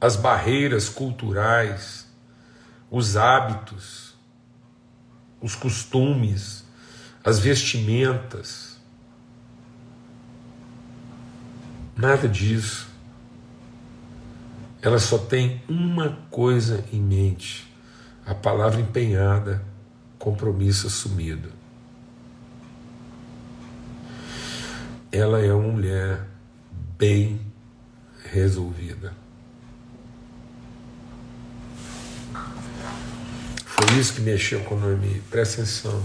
as 0.00 0.14
barreiras 0.14 0.88
culturais, 0.88 2.06
os 2.88 3.16
hábitos 3.16 4.08
os 5.40 5.54
costumes, 5.54 6.64
as 7.24 7.38
vestimentas. 7.38 8.76
Nada 11.96 12.28
disso. 12.28 12.87
Ela 14.80 14.98
só 14.98 15.18
tem 15.18 15.62
uma 15.68 16.18
coisa 16.30 16.84
em 16.92 17.00
mente: 17.00 17.72
a 18.24 18.34
palavra 18.34 18.80
empenhada, 18.80 19.64
compromisso 20.18 20.86
assumido. 20.86 21.58
ela 25.10 25.40
é 25.40 25.52
uma 25.52 25.72
mulher 25.72 26.26
bem 26.98 27.40
resolvida. 28.30 29.14
Foi 33.64 33.98
isso 33.98 34.14
que 34.14 34.20
mexeu 34.20 34.62
com 34.64 34.76
Noemi. 34.76 35.22
Presta 35.30 35.62
atenção. 35.62 36.02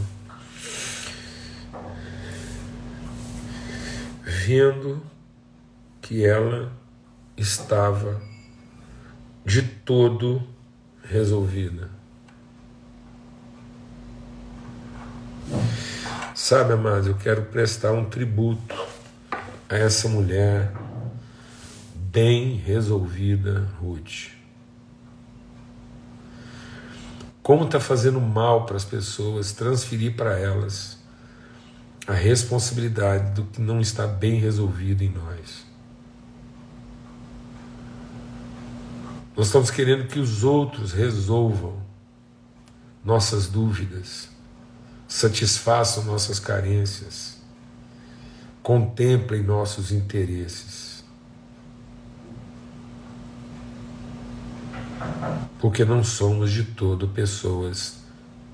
Vendo 4.24 5.02
que 6.02 6.26
ela 6.26 6.72
estava 7.36 8.22
de 9.46 9.62
todo 9.62 10.42
resolvida. 11.04 11.90
Sabe, 16.34 16.74
amados, 16.74 17.08
eu 17.08 17.16
quero 17.16 17.44
prestar 17.44 17.92
um 17.92 18.06
tributo 18.06 18.76
a 19.70 19.76
essa 19.76 20.08
mulher 20.08 20.72
bem 21.96 22.56
resolvida, 22.56 23.68
Ruth. 23.80 24.32
Como 27.42 27.66
está 27.66 27.80
fazendo 27.80 28.22
mal 28.22 28.66
para 28.66 28.78
as 28.78 28.86
pessoas 28.86 29.52
transferir 29.52 30.16
para 30.16 30.40
elas 30.40 30.98
a 32.08 32.14
responsabilidade 32.14 33.32
do 33.32 33.44
que 33.46 33.62
não 33.62 33.80
está 33.80 34.08
bem 34.08 34.40
resolvido 34.40 35.04
em 35.04 35.10
nós. 35.10 35.73
Nós 39.36 39.48
estamos 39.48 39.72
querendo 39.72 40.08
que 40.08 40.20
os 40.20 40.44
outros 40.44 40.92
resolvam 40.94 41.82
nossas 43.04 43.48
dúvidas, 43.48 44.30
satisfaçam 45.08 46.04
nossas 46.04 46.40
carências, 46.40 47.42
contemplem 48.62 49.44
nossos 49.44 49.92
interesses. 49.92 50.94
porque 55.64 55.86
não 55.86 56.04
somos 56.04 56.52
de 56.52 56.66
todo 56.66 57.08
pessoas 57.08 58.04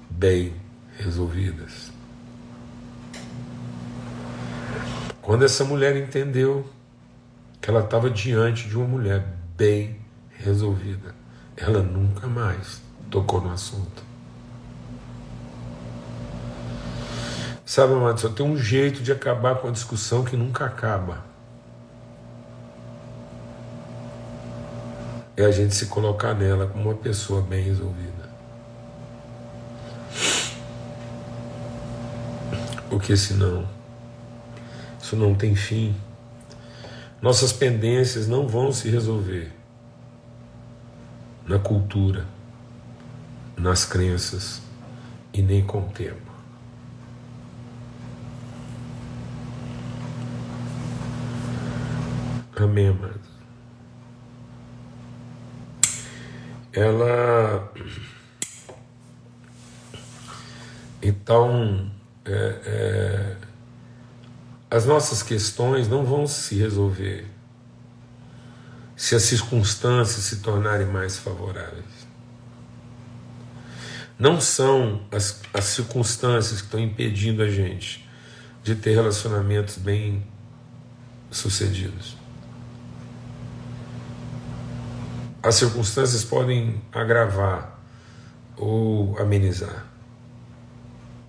bem 0.07 0.53
resolvidas. 0.95 1.91
Quando 5.19 5.43
essa 5.43 5.63
mulher 5.63 5.97
entendeu 5.97 6.69
que 7.59 7.67
ela 7.67 7.79
estava 7.83 8.11
diante 8.11 8.69
de 8.69 8.77
uma 8.77 8.87
mulher 8.87 9.25
bem 9.57 9.97
resolvida, 10.39 11.13
ela 11.55 11.83
nunca 11.83 12.27
mais 12.27 12.81
tocou 13.11 13.41
no 13.41 13.51
assunto. 13.51 14.03
Sabe, 17.65 17.93
amado, 17.93 18.19
só 18.19 18.29
tem 18.29 18.45
um 18.45 18.57
jeito 18.57 19.03
de 19.03 19.11
acabar 19.11 19.55
com 19.55 19.67
a 19.67 19.71
discussão 19.71 20.23
que 20.23 20.35
nunca 20.35 20.65
acaba. 20.65 21.29
é 25.41 25.45
a 25.45 25.51
gente 25.51 25.73
se 25.73 25.85
colocar 25.85 26.33
nela 26.33 26.67
como 26.67 26.89
uma 26.89 26.95
pessoa 26.95 27.41
bem 27.41 27.63
resolvida. 27.63 28.29
Porque 32.89 33.15
senão, 33.15 33.65
isso 35.01 35.15
não 35.15 35.33
tem 35.33 35.55
fim. 35.55 35.95
Nossas 37.21 37.53
pendências 37.53 38.27
não 38.27 38.49
vão 38.49 38.73
se 38.73 38.89
resolver 38.89 39.58
na 41.49 41.59
cultura, 41.59 42.25
nas 43.57 43.83
crenças 43.83 44.61
e 45.33 45.41
nem 45.41 45.65
com 45.65 45.79
o 45.79 45.89
tempo. 45.89 46.29
Amém, 52.55 52.87
amado. 52.87 53.29
ela. 56.71 57.71
Então, 61.01 61.89
é, 62.25 62.31
é, 62.31 63.37
as 64.69 64.85
nossas 64.85 65.23
questões 65.23 65.87
não 65.87 66.03
vão 66.03 66.27
se 66.27 66.55
resolver 66.55 67.25
se 68.99 69.15
as 69.15 69.23
circunstâncias 69.23 70.25
se 70.25 70.37
tornarem 70.37 70.85
mais 70.85 71.17
favoráveis. 71.17 71.85
Não 74.17 74.41
são 74.41 75.01
as, 75.09 75.41
as 75.53 75.63
circunstâncias 75.65 76.59
que 76.59 76.65
estão 76.65 76.79
impedindo 76.79 77.41
a 77.41 77.47
gente 77.47 78.05
de 78.61 78.75
ter 78.75 78.95
relacionamentos 78.95 79.77
bem 79.77 80.21
sucedidos. 81.31 82.19
as 85.41 85.55
circunstâncias 85.55 86.23
podem 86.23 86.81
agravar 86.91 87.79
ou 88.57 89.17
amenizar. 89.17 89.85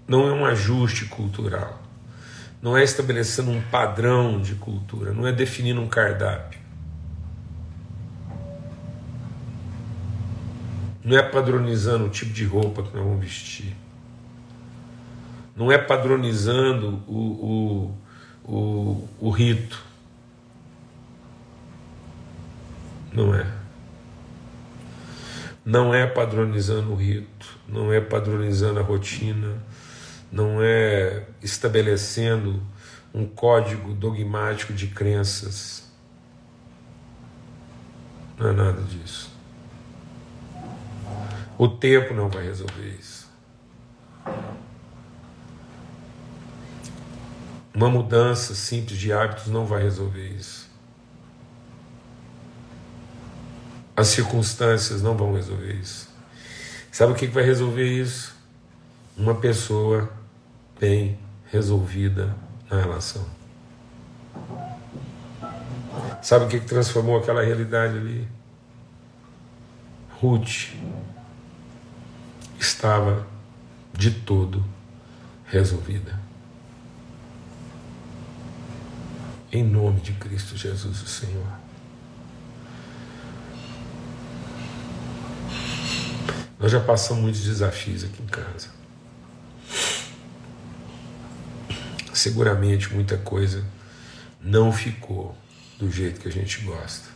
Não 0.07 0.29
é 0.29 0.33
um 0.33 0.45
ajuste 0.45 1.05
cultural. 1.05 1.81
Não 2.61 2.77
é 2.77 2.83
estabelecendo 2.83 3.51
um 3.51 3.63
padrão 3.63 4.41
de 4.41 4.57
cultura. 4.57 5.13
Não 5.13 5.27
é 5.27 5.33
definindo 5.33 5.81
um 5.81 5.89
cardápio. 5.89 6.60
Não 11.03 11.17
é 11.17 11.23
padronizando 11.23 12.07
o 12.07 12.09
tipo 12.09 12.33
de 12.33 12.45
roupa 12.45 12.83
que 12.83 12.95
nós 12.95 13.05
vamos 13.05 13.21
vestir. 13.21 13.75
Não 15.57 15.71
é 15.71 15.79
padronizando 15.79 17.03
o, 17.07 17.95
o, 18.45 18.53
o, 18.53 19.09
o 19.21 19.31
rito. 19.31 19.83
Não 23.13 23.35
é 23.35 23.61
não 25.65 25.95
é 25.95 26.07
padronizando 26.07 26.93
o 26.93 26.97
rito, 26.97 27.59
não 27.69 27.93
é 27.93 28.01
padronizando 28.01 28.81
a 28.81 28.83
rotina, 28.83 29.63
não 30.33 30.63
é 30.63 31.27
estabelecendo 31.43 32.61
um 33.13 33.27
código 33.27 33.93
dogmático 33.93 34.73
de 34.73 34.89
crenças. 34.89 35.89
Não 38.39 38.49
é 38.49 38.53
nada 38.53 38.83
disso. 38.83 39.30
O 41.61 41.69
tempo 41.69 42.15
não 42.15 42.31
vai 42.31 42.43
resolver 42.45 42.97
isso. 42.99 43.29
Uma 47.75 47.91
mudança 47.91 48.55
simples 48.55 48.99
de 48.99 49.13
hábitos 49.13 49.49
não 49.49 49.67
vai 49.67 49.83
resolver 49.83 50.27
isso. 50.27 50.71
As 53.95 54.07
circunstâncias 54.07 55.03
não 55.03 55.15
vão 55.15 55.35
resolver 55.35 55.75
isso. 55.75 56.09
Sabe 56.91 57.13
o 57.13 57.15
que 57.15 57.27
vai 57.27 57.45
resolver 57.45 57.87
isso? 57.87 58.35
Uma 59.15 59.35
pessoa 59.35 60.11
bem 60.81 61.19
resolvida 61.53 62.35
na 62.71 62.81
relação. 62.81 63.27
Sabe 66.23 66.47
o 66.47 66.49
que 66.49 66.59
transformou 66.59 67.19
aquela 67.19 67.43
realidade 67.43 67.99
ali? 67.99 68.27
Ruth 70.23 70.71
estava 72.61 73.27
de 73.93 74.11
todo 74.11 74.65
resolvida. 75.47 76.21
Em 79.51 79.65
nome 79.65 80.01
de 80.01 80.13
Cristo 80.13 80.57
Jesus, 80.57 81.03
o 81.03 81.07
Senhor. 81.07 81.47
Nós 86.59 86.71
já 86.71 86.79
passamos 86.79 87.23
muitos 87.23 87.43
desafios 87.43 88.05
aqui 88.05 88.23
em 88.23 88.27
casa. 88.27 88.69
Seguramente 92.13 92.93
muita 92.93 93.17
coisa 93.17 93.65
não 94.41 94.71
ficou 94.71 95.37
do 95.79 95.91
jeito 95.91 96.21
que 96.21 96.29
a 96.29 96.33
gente 96.33 96.61
gosta. 96.61 97.09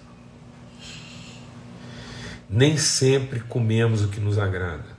Nem 2.48 2.78
sempre 2.78 3.40
comemos 3.40 4.02
o 4.02 4.08
que 4.08 4.18
nos 4.18 4.38
agrada. 4.38 4.93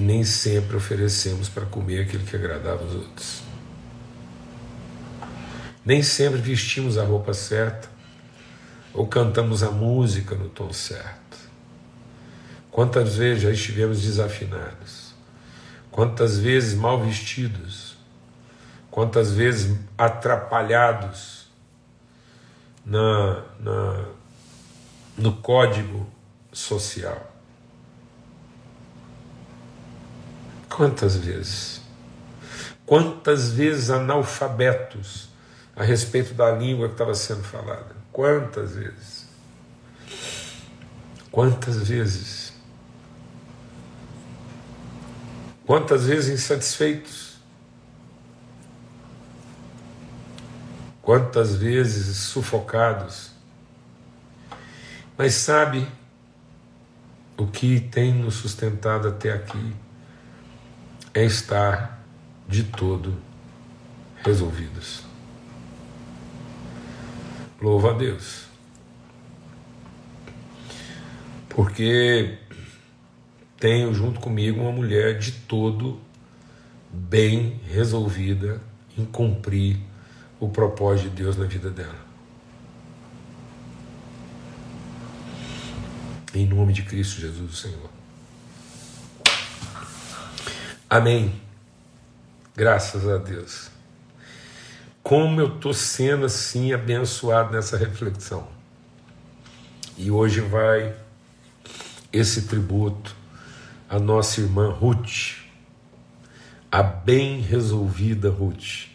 E 0.00 0.02
nem 0.02 0.24
sempre 0.24 0.78
oferecemos 0.78 1.50
para 1.50 1.66
comer 1.66 2.00
aquilo 2.00 2.24
que 2.24 2.34
agradava 2.34 2.82
os 2.82 2.94
outros. 2.94 3.42
Nem 5.84 6.02
sempre 6.02 6.40
vestimos 6.40 6.96
a 6.96 7.04
roupa 7.04 7.34
certa 7.34 7.86
ou 8.94 9.06
cantamos 9.06 9.62
a 9.62 9.70
música 9.70 10.34
no 10.34 10.48
tom 10.48 10.72
certo. 10.72 11.36
Quantas 12.70 13.16
vezes 13.16 13.42
já 13.42 13.50
estivemos 13.50 14.00
desafinados? 14.00 15.12
Quantas 15.90 16.38
vezes 16.38 16.72
mal 16.72 16.98
vestidos? 16.98 17.98
Quantas 18.90 19.34
vezes 19.34 19.76
atrapalhados 19.98 21.50
na, 22.86 23.44
na, 23.60 24.04
no 25.18 25.36
código 25.42 26.10
social? 26.50 27.29
Quantas 30.70 31.16
vezes? 31.16 31.80
Quantas 32.86 33.50
vezes 33.50 33.90
analfabetos 33.90 35.28
a 35.74 35.82
respeito 35.82 36.32
da 36.32 36.52
língua 36.52 36.86
que 36.86 36.94
estava 36.94 37.14
sendo 37.14 37.42
falada? 37.42 37.96
Quantas 38.12 38.76
vezes? 38.76 39.28
Quantas 41.30 41.88
vezes? 41.88 42.52
Quantas 45.66 46.06
vezes 46.06 46.40
insatisfeitos? 46.40 47.38
Quantas 51.02 51.56
vezes 51.56 52.16
sufocados? 52.16 53.32
Mas 55.18 55.34
sabe 55.34 55.86
o 57.36 57.46
que 57.46 57.80
tem 57.80 58.14
nos 58.14 58.34
sustentado 58.34 59.08
até 59.08 59.32
aqui 59.32 59.74
é 61.14 61.24
estar 61.24 62.04
de 62.48 62.64
todo 62.64 63.16
resolvidos. 64.24 65.02
Louva 67.60 67.90
a 67.90 67.92
Deus. 67.92 68.46
Porque 71.48 72.38
tenho 73.58 73.92
junto 73.92 74.20
comigo 74.20 74.60
uma 74.60 74.72
mulher 74.72 75.18
de 75.18 75.32
todo 75.32 76.00
bem 76.90 77.60
resolvida 77.68 78.60
em 78.96 79.04
cumprir 79.04 79.78
o 80.40 80.48
propósito 80.48 81.10
de 81.10 81.22
Deus 81.22 81.36
na 81.36 81.44
vida 81.44 81.70
dela. 81.70 82.10
Em 86.34 86.46
nome 86.46 86.72
de 86.72 86.82
Cristo 86.82 87.20
Jesus, 87.20 87.58
Senhor. 87.58 87.89
Amém. 90.90 91.40
Graças 92.56 93.06
a 93.08 93.16
Deus. 93.16 93.70
Como 95.04 95.40
eu 95.40 95.54
estou 95.54 95.72
sendo 95.72 96.26
assim 96.26 96.72
abençoado 96.72 97.52
nessa 97.52 97.76
reflexão. 97.76 98.48
E 99.96 100.10
hoje 100.10 100.40
vai 100.40 100.92
esse 102.12 102.48
tributo 102.48 103.14
à 103.88 104.00
nossa 104.00 104.40
irmã 104.40 104.68
Ruth, 104.68 105.36
a 106.72 106.82
bem 106.82 107.40
resolvida 107.40 108.28
Ruth, 108.28 108.88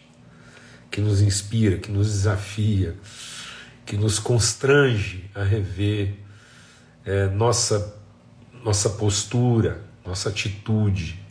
que 0.90 1.00
nos 1.00 1.22
inspira, 1.22 1.78
que 1.78 1.90
nos 1.90 2.08
desafia, 2.08 2.94
que 3.86 3.96
nos 3.96 4.18
constrange 4.18 5.30
a 5.34 5.42
rever 5.42 6.14
é, 7.06 7.26
nossa, 7.28 7.98
nossa 8.62 8.90
postura, 8.90 9.82
nossa 10.04 10.28
atitude, 10.28 11.24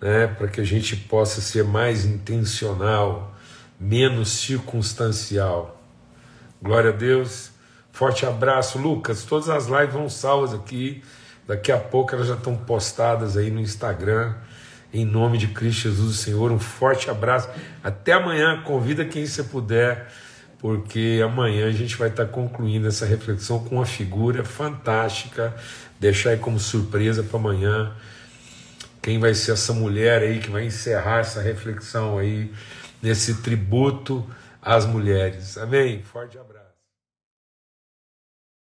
né, 0.00 0.26
para 0.26 0.48
que 0.48 0.60
a 0.60 0.64
gente 0.64 0.96
possa 0.96 1.40
ser 1.40 1.64
mais 1.64 2.04
intencional, 2.04 3.34
menos 3.78 4.30
circunstancial. 4.30 5.80
Glória 6.62 6.90
a 6.90 6.92
Deus. 6.92 7.50
Forte 7.92 8.26
abraço, 8.26 8.78
Lucas. 8.78 9.24
Todas 9.24 9.48
as 9.48 9.66
lives 9.66 9.92
vão 9.92 10.08
salvas 10.08 10.54
aqui. 10.54 11.02
Daqui 11.46 11.72
a 11.72 11.78
pouco 11.78 12.14
elas 12.14 12.28
já 12.28 12.34
estão 12.34 12.56
postadas 12.56 13.36
aí 13.36 13.50
no 13.50 13.60
Instagram. 13.60 14.34
Em 14.92 15.04
nome 15.04 15.38
de 15.38 15.48
Cristo 15.48 15.82
Jesus, 15.82 16.18
Senhor, 16.18 16.50
um 16.50 16.58
forte 16.58 17.10
abraço. 17.10 17.48
Até 17.82 18.12
amanhã. 18.12 18.62
Convida 18.62 19.04
quem 19.04 19.26
você 19.26 19.42
puder 19.42 20.08
porque 20.58 21.20
amanhã 21.24 21.68
a 21.68 21.72
gente 21.72 21.96
vai 21.96 22.08
estar 22.08 22.26
concluindo 22.26 22.88
essa 22.88 23.06
reflexão 23.06 23.60
com 23.60 23.76
uma 23.76 23.86
figura 23.86 24.44
fantástica, 24.44 25.54
deixar 26.00 26.30
aí 26.30 26.36
como 26.36 26.58
surpresa 26.58 27.22
para 27.22 27.38
amanhã 27.38 27.92
quem 29.08 29.18
vai 29.18 29.32
ser 29.32 29.52
essa 29.52 29.72
mulher 29.72 30.20
aí 30.20 30.38
que 30.38 30.50
vai 30.50 30.66
encerrar 30.66 31.20
essa 31.20 31.40
reflexão 31.40 32.18
aí 32.18 32.52
nesse 33.00 33.40
tributo 33.40 34.28
às 34.60 34.84
mulheres. 34.84 35.56
Amém? 35.56 36.02
Forte 36.02 36.36
abraço. 36.36 36.57